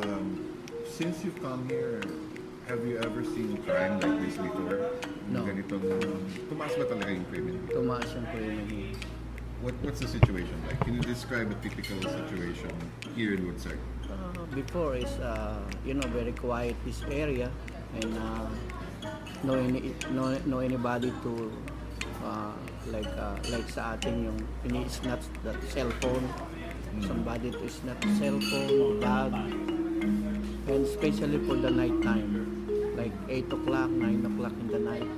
Um, 0.00 0.56
since 0.88 1.22
you've 1.22 1.36
come 1.42 1.68
here, 1.68 2.00
have 2.68 2.86
you 2.86 2.96
ever 3.04 3.22
seen 3.22 3.58
crime 3.68 4.00
like 4.00 4.16
this 4.24 4.38
before? 4.40 4.96
No. 5.28 5.44
Ganitong, 5.44 5.84
tumaas 6.48 6.72
ba 6.80 6.88
talaga 6.88 7.12
yung 7.12 7.28
criminal? 7.28 7.60
Tumaas 7.68 8.16
ang 8.16 8.24
krimen. 8.32 8.96
What, 9.62 9.78
what's 9.82 10.00
the 10.00 10.08
situation 10.08 10.58
like? 10.66 10.80
Can 10.80 10.94
you 10.94 11.02
describe 11.02 11.46
a 11.52 11.54
typical 11.62 11.94
situation 12.02 12.74
here 13.14 13.34
in 13.34 13.46
Woodside? 13.46 13.78
Uh, 14.10 14.42
before 14.58 14.96
is 14.96 15.14
uh, 15.22 15.62
you 15.86 15.94
know 15.94 16.02
very 16.10 16.32
quiet 16.32 16.74
this 16.84 16.98
area 17.06 17.46
and 17.94 18.10
uh, 18.18 18.50
no 19.46 19.54
any 19.54 19.94
no, 20.10 20.34
no 20.46 20.58
anybody 20.58 21.14
to 21.22 21.52
uh, 22.26 22.50
like 22.90 23.06
uh, 23.14 23.38
like 23.54 23.70
sa 23.70 23.94
atin 23.94 24.26
yung 24.26 24.82
is 24.82 24.98
not 25.06 25.22
that 25.46 25.54
cell 25.70 25.94
phone 26.02 26.26
somebody 27.06 27.54
to 27.54 27.62
is 27.62 27.78
not 27.86 28.02
cell 28.18 28.42
phone 28.50 28.98
bag. 28.98 29.30
And 30.66 30.82
especially 30.90 31.38
for 31.46 31.54
the 31.54 31.70
night 31.70 32.02
time 32.02 32.66
like 32.98 33.14
8 33.30 33.46
o'clock 33.54 33.94
9 33.94 34.26
o'clock 34.26 34.58
in 34.58 34.68
the 34.74 34.82
night. 34.82 35.10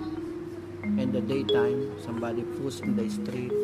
And 1.00 1.16
the 1.16 1.24
daytime 1.24 1.96
somebody 2.04 2.44
push 2.60 2.84
in 2.84 2.92
the 2.92 3.08
street 3.08 3.63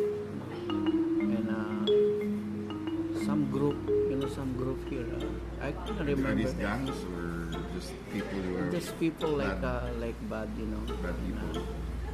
group 4.61 4.79
here 4.89 5.05
uh, 5.17 5.65
I 5.67 5.71
can't 5.73 6.01
Are 6.01 6.05
remember 6.05 6.35
these 6.37 6.53
gangs 6.61 6.93
or 7.09 7.49
just 7.73 7.91
people 8.13 8.39
who 8.45 8.51
are 8.61 8.69
just 8.71 8.93
people 9.01 9.31
like 9.41 9.57
bad, 9.61 9.89
uh, 9.89 9.89
like 9.97 10.17
bad 10.29 10.49
you 10.57 10.67
know? 10.69 10.83
Bad 11.01 11.17
people? 11.25 11.65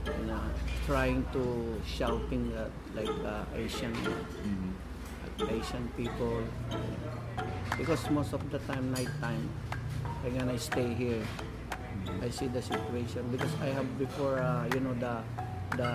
and, 0.07 0.31
uh, 0.31 0.39
trying 0.87 1.27
to 1.35 1.43
shouting 1.83 2.55
at 2.55 2.71
like 2.95 3.11
uh, 3.27 3.43
Asian 3.59 3.91
Mhm. 4.47 4.71
Asian 5.51 5.83
people. 5.99 6.41
Because 7.77 8.09
most 8.09 8.31
of 8.33 8.41
the 8.49 8.57
time 8.65 8.89
night 8.95 9.11
time 9.21 9.43
I'm 10.23 10.31
gonna 10.33 10.57
stay 10.57 10.95
here 10.95 11.21
I 12.23 12.29
see 12.31 12.47
the 12.47 12.63
situation. 12.63 13.27
Because 13.29 13.51
I 13.61 13.69
have 13.75 13.85
before 13.99 14.39
uh, 14.39 14.63
you 14.73 14.79
know 14.79 14.95
the 14.95 15.15
the 15.77 15.91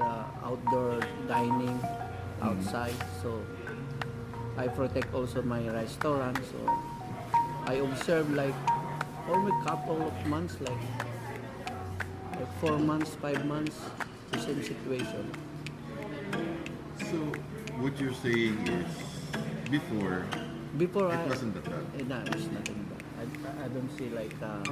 the 0.00 0.10
outdoor 0.42 0.98
dining 1.28 1.78
outside. 2.42 2.96
So 3.22 3.44
I 4.56 4.68
protect 4.68 5.12
also 5.14 5.42
my 5.42 5.60
restaurant 5.68 6.38
so 6.50 6.58
I 7.66 7.74
observe 7.74 8.30
like 8.32 8.54
only 9.28 9.52
couple 9.66 10.00
of 10.06 10.26
months 10.26 10.56
like 10.60 10.84
like 12.38 12.52
four 12.60 12.78
months 12.78 13.14
five 13.20 13.44
months 13.44 13.76
the 14.32 14.38
same 14.38 14.62
situation 14.62 15.30
So, 17.10 17.18
what 17.78 17.94
you're 18.00 18.14
saying 18.14 18.56
is, 18.66 18.90
before, 19.70 20.24
before 20.78 21.12
it 21.12 21.18
I 21.18 21.26
wasn't 21.26 21.54
that 21.54 21.64
bad. 21.64 21.84
Eh, 22.00 22.04
no, 22.08 22.18
it's 22.26 22.48
nothing 22.50 22.80
bad. 22.90 23.04
I, 23.20 23.64
I 23.64 23.68
don't 23.68 23.90
see 23.96 24.08
like 24.10 24.34
uh, 24.42 24.64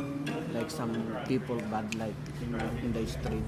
like 0.52 0.70
some 0.70 0.92
people 1.28 1.56
bad 1.70 1.94
like 1.94 2.14
in, 2.42 2.54
in 2.82 2.92
the 2.92 3.06
street. 3.06 3.44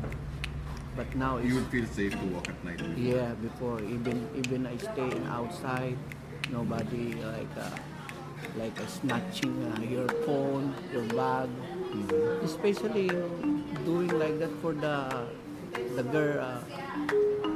But 0.95 1.09
now 1.17 1.39
it's 1.39 1.49
You 1.49 1.57
would 1.57 1.67
feel 1.69 1.87
safe 1.87 2.13
to 2.13 2.27
walk 2.27 2.49
at 2.49 2.63
night. 2.65 2.79
before. 2.79 2.97
yeah. 2.97 3.33
Before 3.43 3.81
even 3.81 4.29
even 4.37 4.67
I 4.67 4.77
stay 4.77 5.11
outside, 5.29 5.97
nobody 6.51 7.15
like 7.15 7.55
uh, 7.59 7.71
like 8.57 8.77
uh, 8.81 8.87
snatching 8.87 9.55
uh, 9.73 9.81
your 9.83 10.09
phone, 10.25 10.75
your 10.93 11.05
bag. 11.15 11.49
Especially 12.43 13.11
uh, 13.11 13.27
doing 13.85 14.13
like 14.19 14.39
that 14.39 14.53
for 14.61 14.73
the 14.73 15.27
the 15.97 16.03
girl, 16.03 16.41
uh, 16.41 16.61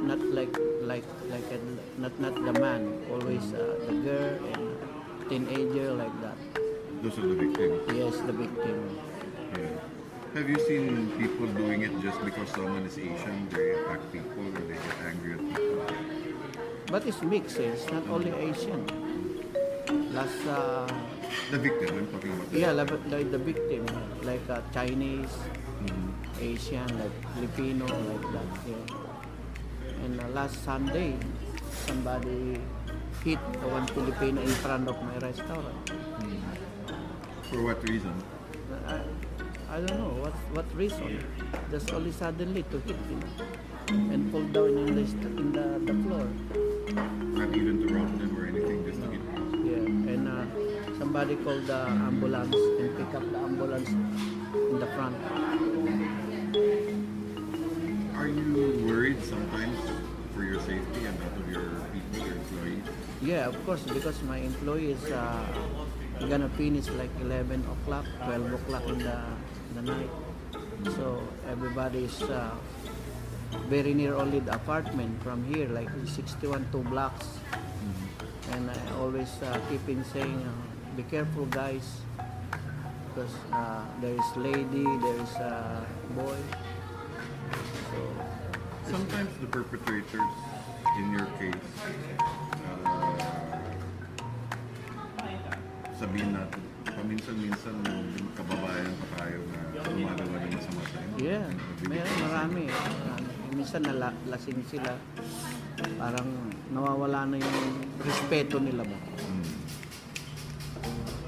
not 0.03 0.19
like 0.33 0.55
like 0.81 1.05
like 1.29 1.47
a, 1.51 1.59
not 2.01 2.13
not 2.19 2.35
the 2.35 2.53
man. 2.59 2.89
Always 3.11 3.53
uh, 3.53 3.79
the 3.87 3.95
girl 4.01 4.33
and 4.53 4.65
teenager 5.29 5.93
like 5.93 6.15
that. 6.21 6.37
Those 7.01 7.17
are 7.17 7.27
the 7.27 7.35
victims. 7.35 7.81
Yes, 7.93 8.17
the 8.25 8.33
victim. 8.33 8.99
Yeah. 9.57 9.91
Have 10.33 10.47
you 10.49 10.59
seen 10.67 11.11
people 11.19 11.47
doing 11.47 11.81
it 11.81 11.91
just 12.01 12.23
because 12.23 12.47
someone 12.49 12.85
is 12.85 12.97
Asian? 12.97 13.49
They 13.49 13.71
attack 13.71 13.99
people 14.11 14.47
or 14.47 14.63
they 14.63 14.79
get 14.79 14.97
angry 15.03 15.33
at 15.33 15.39
people? 15.39 16.10
But 16.91 17.07
it's 17.07 17.21
mixed. 17.23 17.57
eh. 17.59 17.71
It's 17.71 17.87
not 17.91 18.03
only 18.09 18.31
Asian. 18.35 18.83
Last, 20.13 20.43
uh, 20.47 20.87
The 21.51 21.57
victim, 21.59 21.97
I'm 21.97 22.07
talking 22.11 22.31
about. 22.35 22.51
the 22.51 22.59
yeah, 22.59 22.71
like, 22.71 22.91
like 23.09 23.31
the 23.31 23.37
victim, 23.39 23.85
like 24.23 24.43
uh, 24.49 24.59
Chinese, 24.75 25.31
Mhm. 25.81 26.11
Asian, 26.39 26.87
like 26.99 27.15
Filipino, 27.35 27.85
like 27.87 28.25
that. 28.35 28.49
Yeah. 28.67 30.03
And 30.03 30.19
uh, 30.19 30.27
last 30.35 30.59
Sunday, 30.67 31.15
somebody 31.87 32.59
hit 33.23 33.39
one 33.63 33.87
Filipino 33.87 34.41
in 34.41 34.53
front 34.59 34.87
of 34.89 34.97
my 35.01 35.15
restaurant. 35.23 35.91
For 37.49 37.61
what 37.63 37.79
reason? 37.87 38.13
I, 38.87 38.99
I 39.71 39.79
don't 39.79 39.99
know 39.99 40.13
what 40.23 40.35
what 40.55 40.67
reason. 40.75 41.23
Just 41.71 41.91
only 41.93 42.11
suddenly 42.11 42.63
to 42.71 42.77
hit 42.83 42.99
him 43.07 43.21
and 44.11 44.31
fall 44.31 44.43
down 44.55 44.75
in 44.83 44.95
the 44.95 45.05
st- 45.07 45.39
in 45.39 45.51
the, 45.51 45.65
the 45.87 45.95
floor. 46.03 46.27
Not 47.41 47.57
even 47.57 47.87
to 47.87 47.93
rob 47.95 48.19
them 48.19 48.37
or 48.37 48.45
anything, 48.45 48.85
just 48.85 49.01
to 49.01 49.07
get 49.09 49.21
Yeah, 49.65 50.13
and 50.13 50.27
uh, 50.29 50.45
somebody 50.99 51.35
called 51.37 51.65
the 51.65 51.89
ambulance 51.89 52.53
and 52.53 52.97
pick 52.97 53.15
up 53.15 53.25
the 53.31 53.37
ambulance 53.39 53.89
in 53.89 54.77
the 54.79 54.85
front. 54.93 55.17
Are 58.13 58.27
you 58.27 58.85
worried 58.85 59.23
sometimes 59.23 59.75
for 60.35 60.43
your 60.43 60.59
safety 60.59 61.01
and 61.09 61.17
that 61.17 61.33
of 61.33 61.49
your 61.49 61.65
people, 61.89 62.27
your 62.27 62.37
employees? 62.37 62.83
Yeah, 63.23 63.47
of 63.47 63.57
course, 63.65 63.81
because 63.89 64.21
my 64.21 64.37
employees 64.37 65.01
uh, 65.09 65.41
gonna 66.29 66.49
finish 66.49 66.87
like 66.91 67.09
11 67.21 67.65
o'clock, 67.65 68.05
12 68.23 68.53
o'clock 68.53 68.85
in 68.85 68.99
the, 68.99 69.17
in 69.17 69.73
the 69.77 69.91
night. 69.93 70.09
So 70.95 71.23
everybody 71.49 72.05
is 72.05 72.21
uh, 72.21 72.53
very 73.69 73.93
near 73.93 74.15
only 74.15 74.39
the 74.39 74.53
apartment 74.53 75.21
from 75.23 75.43
here, 75.45 75.67
like 75.69 75.89
61 76.05 76.67
two 76.71 76.83
blocks. 76.91 77.27
And 78.51 78.69
I 78.69 78.75
always 78.99 79.31
uh, 79.43 79.59
keep 79.69 79.87
in 79.87 80.03
saying, 80.11 80.43
uh, 80.43 80.51
be 80.97 81.03
careful, 81.03 81.45
guys, 81.45 82.01
because 83.07 83.31
uh, 83.53 83.85
there 84.01 84.15
is 84.15 84.27
lady, 84.35 84.83
there 84.83 85.19
is 85.23 85.33
a 85.39 85.85
boy. 86.15 86.35
So 87.87 87.99
Sometimes 88.91 89.31
the 89.39 89.47
perpetrators, 89.47 90.35
in 90.99 91.11
your 91.15 91.27
case, 91.39 91.69
uh, 92.83 93.21
sabihin 95.95 96.35
natin, 96.35 96.61
paminsan-minsan 96.91 97.77
kababayan 98.35 98.91
pa 98.99 99.07
tayo 99.21 99.39
na 99.47 99.79
gumagawa 99.85 100.35
ng 100.43 100.51
masama 100.59 100.81
sa 100.91 100.97
inyo. 100.99 101.15
Yeah, 101.23 101.47
bibigyan 101.79 102.09
marami. 102.19 102.65
Marami. 102.67 103.30
Minsan 103.51 103.83
nalasing 103.83 104.63
sila. 104.67 104.95
Parang 105.97 106.27
nawawala 106.71 107.27
na 107.27 107.35
yung 107.35 107.59
respeto 107.99 108.57
nila 108.57 108.87
ba. 108.87 108.97
Hmm. 109.27 109.47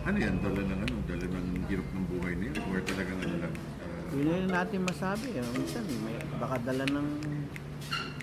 Ano 0.04 0.18
yan? 0.20 0.36
Dala 0.40 0.62
ng 0.64 0.82
ano? 0.84 0.96
Dala 1.04 1.26
ng 1.28 1.48
hirap 1.68 1.88
ng 1.92 2.06
buhay 2.12 2.34
nila? 2.40 2.60
Or 2.72 2.80
talagang 2.84 3.20
ano 3.24 3.36
lang? 3.44 3.54
uh, 3.54 4.16
Yun 4.16 4.48
na 4.48 4.64
natin 4.64 4.82
masabi. 4.84 5.28
eh. 5.36 5.44
Minsan 5.52 5.84
may 6.04 6.16
baka 6.38 6.56
dala 6.64 6.86
ng 6.88 7.08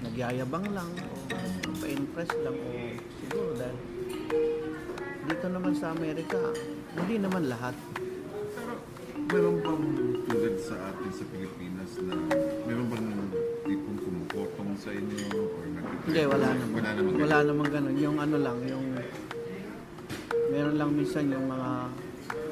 nagyayabang 0.00 0.66
lang 0.72 0.90
o 0.96 1.12
pa-impress 1.76 2.32
lang 2.40 2.56
o 2.56 2.68
siguro 3.20 3.52
dahil 3.52 3.76
dito 5.28 5.46
naman 5.46 5.76
sa 5.76 5.92
Amerika, 5.92 6.40
hindi 6.96 7.20
naman 7.20 7.52
lahat. 7.52 7.76
Pero 9.30 9.52
meron 9.54 9.56
bang 9.62 9.84
tulad 10.26 10.56
sa 10.58 10.74
atin 10.90 11.10
sa 11.12 11.24
Pilipinas 11.28 11.92
na 12.02 12.16
meron 12.66 12.88
bang 12.88 13.08
tipong 14.30 14.46
nagpupotong 14.46 14.72
sa 14.78 14.90
inyo 14.94 15.26
or 15.42 15.64
nag 15.66 15.86
Hindi, 16.06 16.22
wala 16.26 16.48
naman. 16.54 16.70
Wala 16.70 16.90
naman. 16.94 17.12
Wala 17.18 17.38
naman 17.42 17.66
ganun. 17.70 17.96
Yung 17.98 18.16
ano 18.22 18.36
lang, 18.38 18.58
yung 18.66 18.86
meron 20.50 20.76
lang 20.78 20.90
minsan 20.94 21.24
yung 21.30 21.46
mga 21.50 21.70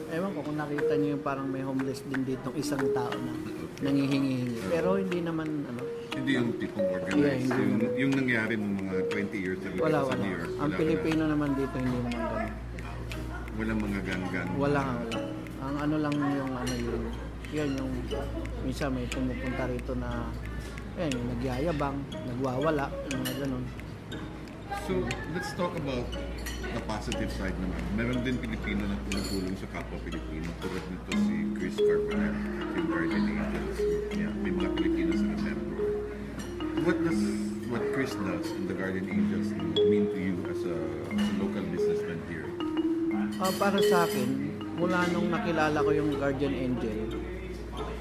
ewan 0.08 0.30
ko 0.32 0.40
kung 0.40 0.58
nakita 0.58 0.92
niyo 0.96 1.08
yung 1.18 1.24
parang 1.24 1.46
may 1.52 1.62
homeless 1.62 2.00
din 2.08 2.24
dito 2.24 2.48
isang 2.56 2.82
tao 2.96 3.12
na 3.12 3.32
nangihingi-hingi. 3.84 4.58
Pero 4.72 4.98
hindi 4.98 5.20
naman 5.22 5.46
ano, 5.68 5.82
Hindi 6.18 6.32
yung 6.34 6.50
tipong 6.58 6.88
organized. 6.88 7.46
Yeah, 7.46 7.62
yung, 7.62 7.74
yung 7.94 8.12
nangyari 8.16 8.52
nung 8.58 8.74
mga 8.74 8.94
20 9.12 9.38
years 9.38 9.60
ago 9.62 9.78
wala 9.78 10.02
sa 10.02 10.06
wala. 10.10 10.22
New 10.24 10.32
York. 10.34 10.50
Ang 10.58 10.70
Pilipino 10.74 11.22
naman 11.30 11.48
dito 11.54 11.74
hindi 11.78 11.98
naman 12.02 12.14
ganun. 12.26 12.52
Wala, 13.58 13.72
mga 13.74 14.00
gang-gang. 14.06 14.48
Wala 14.54 14.82
wala. 14.86 15.20
Ang 15.58 15.76
ano 15.82 15.94
lang 15.98 16.14
yung 16.14 16.52
ano 16.54 16.74
yun, 16.78 17.02
yan 17.50 17.70
yung 17.74 17.90
minsan 18.62 18.94
may 18.94 19.06
pumupunta 19.10 19.66
rito 19.66 19.92
na 19.98 20.30
yung 21.06 21.26
nagyayabang, 21.38 21.98
nagwawala, 22.10 22.90
yung 23.14 23.22
mga 23.22 23.34
ganun. 23.46 23.64
So, 24.88 24.92
let's 25.36 25.52
talk 25.54 25.76
about 25.78 26.08
the 26.74 26.82
positive 26.88 27.30
side 27.36 27.54
naman. 27.60 27.82
Meron 27.94 28.18
din 28.24 28.36
Pilipino 28.40 28.88
na 28.88 28.96
tumutulong 29.08 29.56
sa 29.60 29.68
kapwa 29.70 29.96
Pilipino. 30.02 30.48
Tulad 30.58 30.84
nito 30.90 31.10
si 31.24 31.34
Chris 31.56 31.76
Carpenter, 31.76 32.32
yung 32.76 32.88
Guardian 32.88 33.24
Angels. 33.28 33.78
Yeah, 34.16 34.32
may 34.40 34.52
mga 34.52 34.70
Pilipino 34.76 35.12
sa 35.12 35.26
member. 35.44 35.88
What 36.88 36.98
does 37.04 37.20
what 37.68 37.84
Chris 37.92 38.16
does 38.16 38.48
in 38.56 38.64
the 38.64 38.76
Guardian 38.76 39.12
Angels 39.12 39.52
mean 39.76 40.08
to 40.08 40.18
you 40.18 40.36
as 40.48 40.60
a, 40.64 40.76
as 41.12 41.20
a 41.20 41.34
local 41.36 41.64
businessman 41.68 42.20
here? 42.32 42.48
Ah, 43.38 43.52
para 43.60 43.78
sa 43.84 44.08
akin, 44.08 44.56
mula 44.80 45.04
nung 45.12 45.28
nakilala 45.28 45.84
ko 45.84 45.90
yung 45.92 46.16
Guardian 46.16 46.54
Angel, 46.56 47.17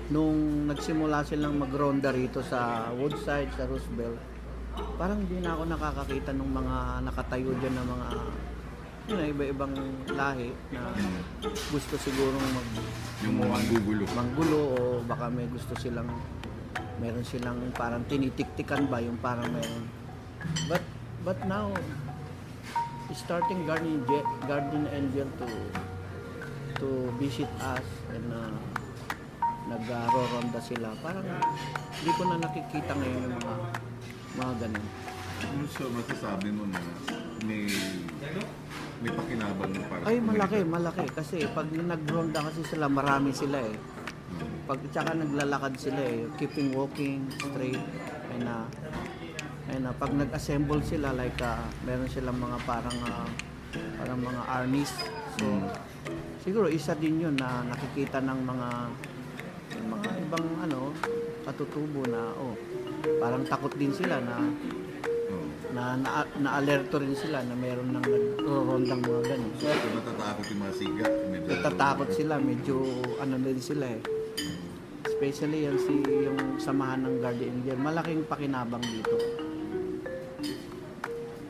nung 0.07 0.67
nagsimula 0.71 1.27
silang 1.27 1.59
magronda 1.59 2.15
rito 2.15 2.39
sa 2.39 2.91
Woodside, 2.95 3.51
sa 3.59 3.67
Roosevelt, 3.67 4.19
parang 4.95 5.19
hindi 5.19 5.43
na 5.43 5.57
ako 5.57 5.63
nakakakita 5.67 6.31
ng 6.31 6.49
mga 6.53 6.75
nakatayo 7.03 7.51
dyan 7.59 7.75
na 7.75 7.83
mga 7.83 8.07
yun, 9.07 9.23
iba-ibang 9.31 9.71
lahi 10.19 10.51
na 10.75 10.91
gusto 11.71 11.95
sigurong 11.95 12.43
mag 12.51 12.67
Yung 13.23 13.39
manggugulo. 13.39 14.03
manggulo 14.11 14.59
o 14.75 14.79
baka 15.07 15.31
may 15.31 15.47
gusto 15.47 15.71
silang 15.79 16.11
meron 16.99 17.23
silang 17.23 17.55
parang 17.71 18.03
tinitiktikan 18.11 18.83
ba 18.91 18.99
yung 18.99 19.15
parang 19.23 19.47
meron 19.47 19.87
but 20.67 20.83
but 21.23 21.39
now 21.47 21.71
starting 23.15 23.63
guardian 23.63 24.03
Je- 24.05 24.29
guardian 24.43 24.85
angel 24.91 25.29
to 25.39 25.47
to 26.75 26.87
visit 27.15 27.47
us 27.63 27.85
and 28.11 28.27
uh, 28.29 28.51
nag-ronda 29.67 30.59
sila. 30.63 30.95
Parang 31.03 31.25
hindi 31.99 32.11
ko 32.15 32.23
na 32.27 32.37
nakikita 32.39 32.91
ngayon 32.95 33.21
yung 33.27 33.35
mga 33.37 33.55
mga 34.37 34.53
ganun. 34.63 34.87
Ano 35.37 35.63
so 35.69 35.85
masasabi 35.93 36.49
mo 36.49 36.65
na 36.65 36.81
may 37.45 37.69
may 38.97 39.11
pakinabang 39.13 39.69
mo 39.69 39.83
para 39.85 40.01
ay 40.09 40.17
malaki 40.17 40.65
malaki. 40.65 41.05
Kasi 41.13 41.45
pag 41.53 41.67
nag-ronda 41.69 42.41
kasi 42.49 42.61
sila 42.65 42.89
marami 42.89 43.35
sila 43.35 43.61
eh. 43.61 43.77
Pag 44.65 44.79
tsaka 44.89 45.13
naglalakad 45.13 45.73
sila 45.77 46.01
eh. 46.01 46.25
Keeping 46.41 46.73
walking 46.73 47.29
straight. 47.37 47.79
And 48.33 48.49
uh, 48.49 48.67
and 49.69 49.85
uh, 49.85 49.93
pag 49.99 50.15
nag-assemble 50.15 50.81
sila 50.81 51.13
like 51.13 51.37
uh, 51.43 51.61
meron 51.85 52.09
silang 52.09 52.39
mga 52.39 52.57
parang 52.65 52.97
uh, 53.05 53.27
parang 53.99 54.19
mga 54.23 54.41
armies. 54.47 54.91
So 55.37 55.45
siguro 56.41 56.71
isa 56.71 56.97
din 56.97 57.21
yun 57.21 57.35
na 57.37 57.61
nakikita 57.67 58.23
ng 58.23 58.39
mga 58.41 58.69
ng 58.89 59.16
mga 59.87 60.09
ibang 60.21 60.45
ano 60.59 60.79
katutubo 61.41 62.03
na 62.05 62.35
oh 62.35 62.53
parang 63.17 63.43
takot 63.43 63.71
din 63.73 63.91
sila 63.91 64.19
na 64.19 64.35
Oo. 65.27 65.47
na, 65.71 65.83
na 65.95 66.09
na-alerto 66.37 66.97
rin 66.97 67.13
sila 67.13 67.39
na 67.41 67.53
meron 67.53 67.89
nang 67.89 68.03
nagrorondang 68.03 68.99
mga 68.99 69.21
ganun. 69.27 69.51
So, 69.55 69.67
So, 69.67 69.87
natatakot 69.93 70.45
yung 70.47 70.61
mga 70.61 70.73
siga. 70.73 71.03
Medyo, 71.27 71.47
natatakot 71.49 72.09
sila, 72.11 72.33
medyo 72.37 72.75
ano 73.17 73.35
din 73.37 73.59
sila 73.59 73.85
eh. 73.87 74.01
Especially 75.03 75.65
yan 75.65 75.77
si 75.77 75.93
yung 75.97 76.39
samahan 76.57 77.01
ng 77.01 77.15
Guardian 77.19 77.51
Angel, 77.53 77.77
malaking 77.77 78.23
pakinabang 78.23 78.83
dito. 78.83 79.15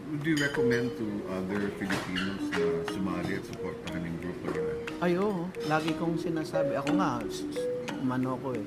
Would 0.07 0.23
you 0.25 0.37
recommend 0.37 0.95
to 0.95 1.05
other 1.29 1.67
Filipinos 1.75 2.41
na 2.49 2.63
sumali 2.87 3.31
at 3.33 3.43
supportahan 3.43 4.01
yung 4.01 4.17
grupo 4.17 4.45
nila? 4.49 4.71
Ay 4.97 5.13
oo, 5.15 5.45
lagi 5.67 5.91
kong 5.93 6.15
sinasabi, 6.15 6.73
ako 6.73 6.89
nga, 6.95 7.11
s- 7.27 7.43
s- 7.45 7.67
umano 8.01 8.37
ko 8.39 8.53
eh, 8.53 8.65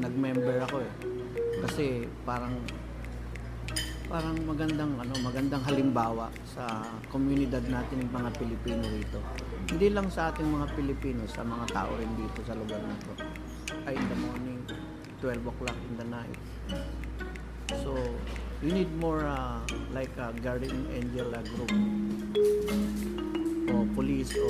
nag-member 0.00 0.56
ako 0.66 0.76
eh. 0.82 0.92
Kasi 1.66 2.06
parang 2.22 2.54
parang 4.08 4.40
magandang 4.48 4.96
ano 4.96 5.12
magandang 5.20 5.60
halimbawa 5.68 6.32
sa 6.48 6.80
komunidad 7.12 7.60
natin 7.68 8.08
ng 8.08 8.12
mga 8.12 8.30
Pilipino 8.40 8.84
rito. 8.88 9.20
Hindi 9.68 9.92
lang 9.92 10.08
sa 10.08 10.32
ating 10.32 10.48
mga 10.48 10.66
Pilipino, 10.72 11.28
sa 11.28 11.44
mga 11.44 11.66
tao 11.76 11.92
rin 11.92 12.08
dito 12.16 12.40
sa 12.48 12.56
lugar 12.56 12.80
na 12.80 12.96
to. 13.04 13.12
Ay 13.84 14.00
in 14.00 14.06
the 14.08 14.18
morning, 14.24 14.60
12 15.20 15.44
o'clock 15.44 15.76
in 15.92 15.94
the 16.00 16.08
night. 16.08 16.38
So, 17.84 17.92
we 18.64 18.72
need 18.72 18.88
more 18.96 19.28
uh, 19.28 19.60
like 19.92 20.08
a 20.16 20.32
guardian 20.40 20.88
angel 20.88 21.28
uh, 21.36 21.44
group 21.52 21.72
o 23.68 23.84
police 23.92 24.32
o 24.40 24.48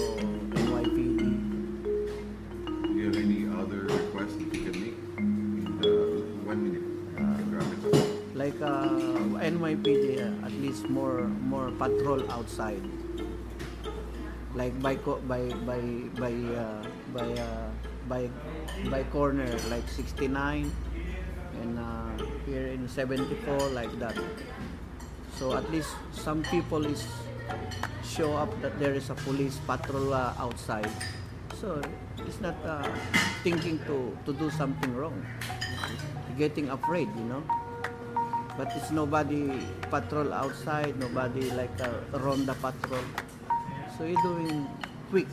NYPD. 0.54 1.37
Requests 4.28 4.36
that 4.36 4.54
you 4.54 4.70
can 4.70 4.80
make? 4.80 4.98
In 5.18 5.80
the 5.80 5.92
one 6.44 6.60
minute. 6.64 6.84
Up. 7.18 8.34
like 8.34 8.60
uh, 8.62 8.86
NYPD 9.42 10.22
uh, 10.22 10.46
at 10.46 10.52
least 10.62 10.88
more 10.88 11.26
more 11.50 11.70
patrol 11.72 12.22
outside 12.30 12.82
like 14.54 14.70
by 14.80 14.94
by 15.26 15.50
by 15.66 15.80
by 16.14 16.32
uh, 16.54 16.82
by 17.12 17.26
uh, 17.34 17.66
by 18.08 18.30
by 18.90 19.02
corner 19.10 19.48
like 19.68 19.88
69 19.88 20.70
and 21.60 21.78
uh, 21.78 22.14
here 22.46 22.68
in 22.68 22.88
74 22.88 23.58
like 23.74 23.90
that 23.98 24.16
so 25.34 25.56
at 25.56 25.66
least 25.72 25.90
some 26.12 26.42
people 26.44 26.86
is 26.86 27.02
show 28.04 28.36
up 28.36 28.48
that 28.62 28.78
there 28.78 28.94
is 28.94 29.10
a 29.10 29.14
police 29.26 29.58
patrol 29.66 30.14
uh, 30.14 30.32
outside 30.38 30.90
so 31.58 31.82
it's 32.22 32.38
not 32.38 32.54
uh, 32.62 32.86
thinking 33.42 33.82
to 33.82 34.14
to 34.22 34.30
do 34.30 34.46
something 34.54 34.94
wrong. 34.94 35.18
Getting 36.38 36.70
afraid 36.70 37.10
you 37.18 37.26
know? 37.26 37.42
But 38.54 38.70
it's 38.78 38.94
nobody 38.94 39.58
patrol 39.90 40.30
outside 40.30 40.94
nobody 40.98 41.50
like 41.50 41.74
a 41.82 41.90
ronda 42.22 42.54
patrol. 42.62 43.02
So 43.98 44.06
you're 44.06 44.22
doing 44.22 44.70
quick. 45.10 45.30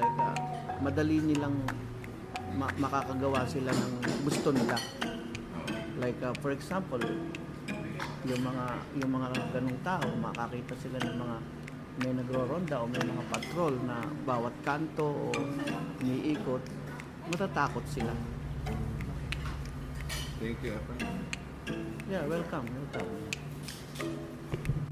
Like 0.00 0.16
uh, 0.16 0.36
madali 0.80 1.20
nilang 1.20 1.60
ma- 2.56 2.72
makakagawa 2.80 3.44
sila 3.44 3.68
ng 3.72 3.92
gusto 4.24 4.48
nila. 4.48 4.80
Like 6.00 6.20
uh, 6.24 6.32
for 6.40 6.56
example 6.56 7.04
yung 8.24 8.40
mga 8.40 8.64
yung 9.04 9.12
mga 9.20 9.28
ganung 9.52 9.80
tao 9.84 10.08
makakita 10.16 10.72
sila 10.80 10.96
ng 11.04 11.16
mga 11.20 11.36
may 12.02 12.10
nagro-ronda 12.10 12.82
o 12.82 12.90
may 12.90 13.06
mga 13.06 13.22
patrol 13.30 13.78
na 13.86 14.02
bawat 14.26 14.50
kanto 14.66 15.06
o 15.06 15.30
umiikot 16.02 16.62
matatakot 17.30 17.86
sila 17.86 18.10
Thank 20.42 20.58
you, 20.66 20.74
Efren. 20.76 20.98
yeah 22.10 22.26
welcome 22.26 22.66
welcome 22.66 24.83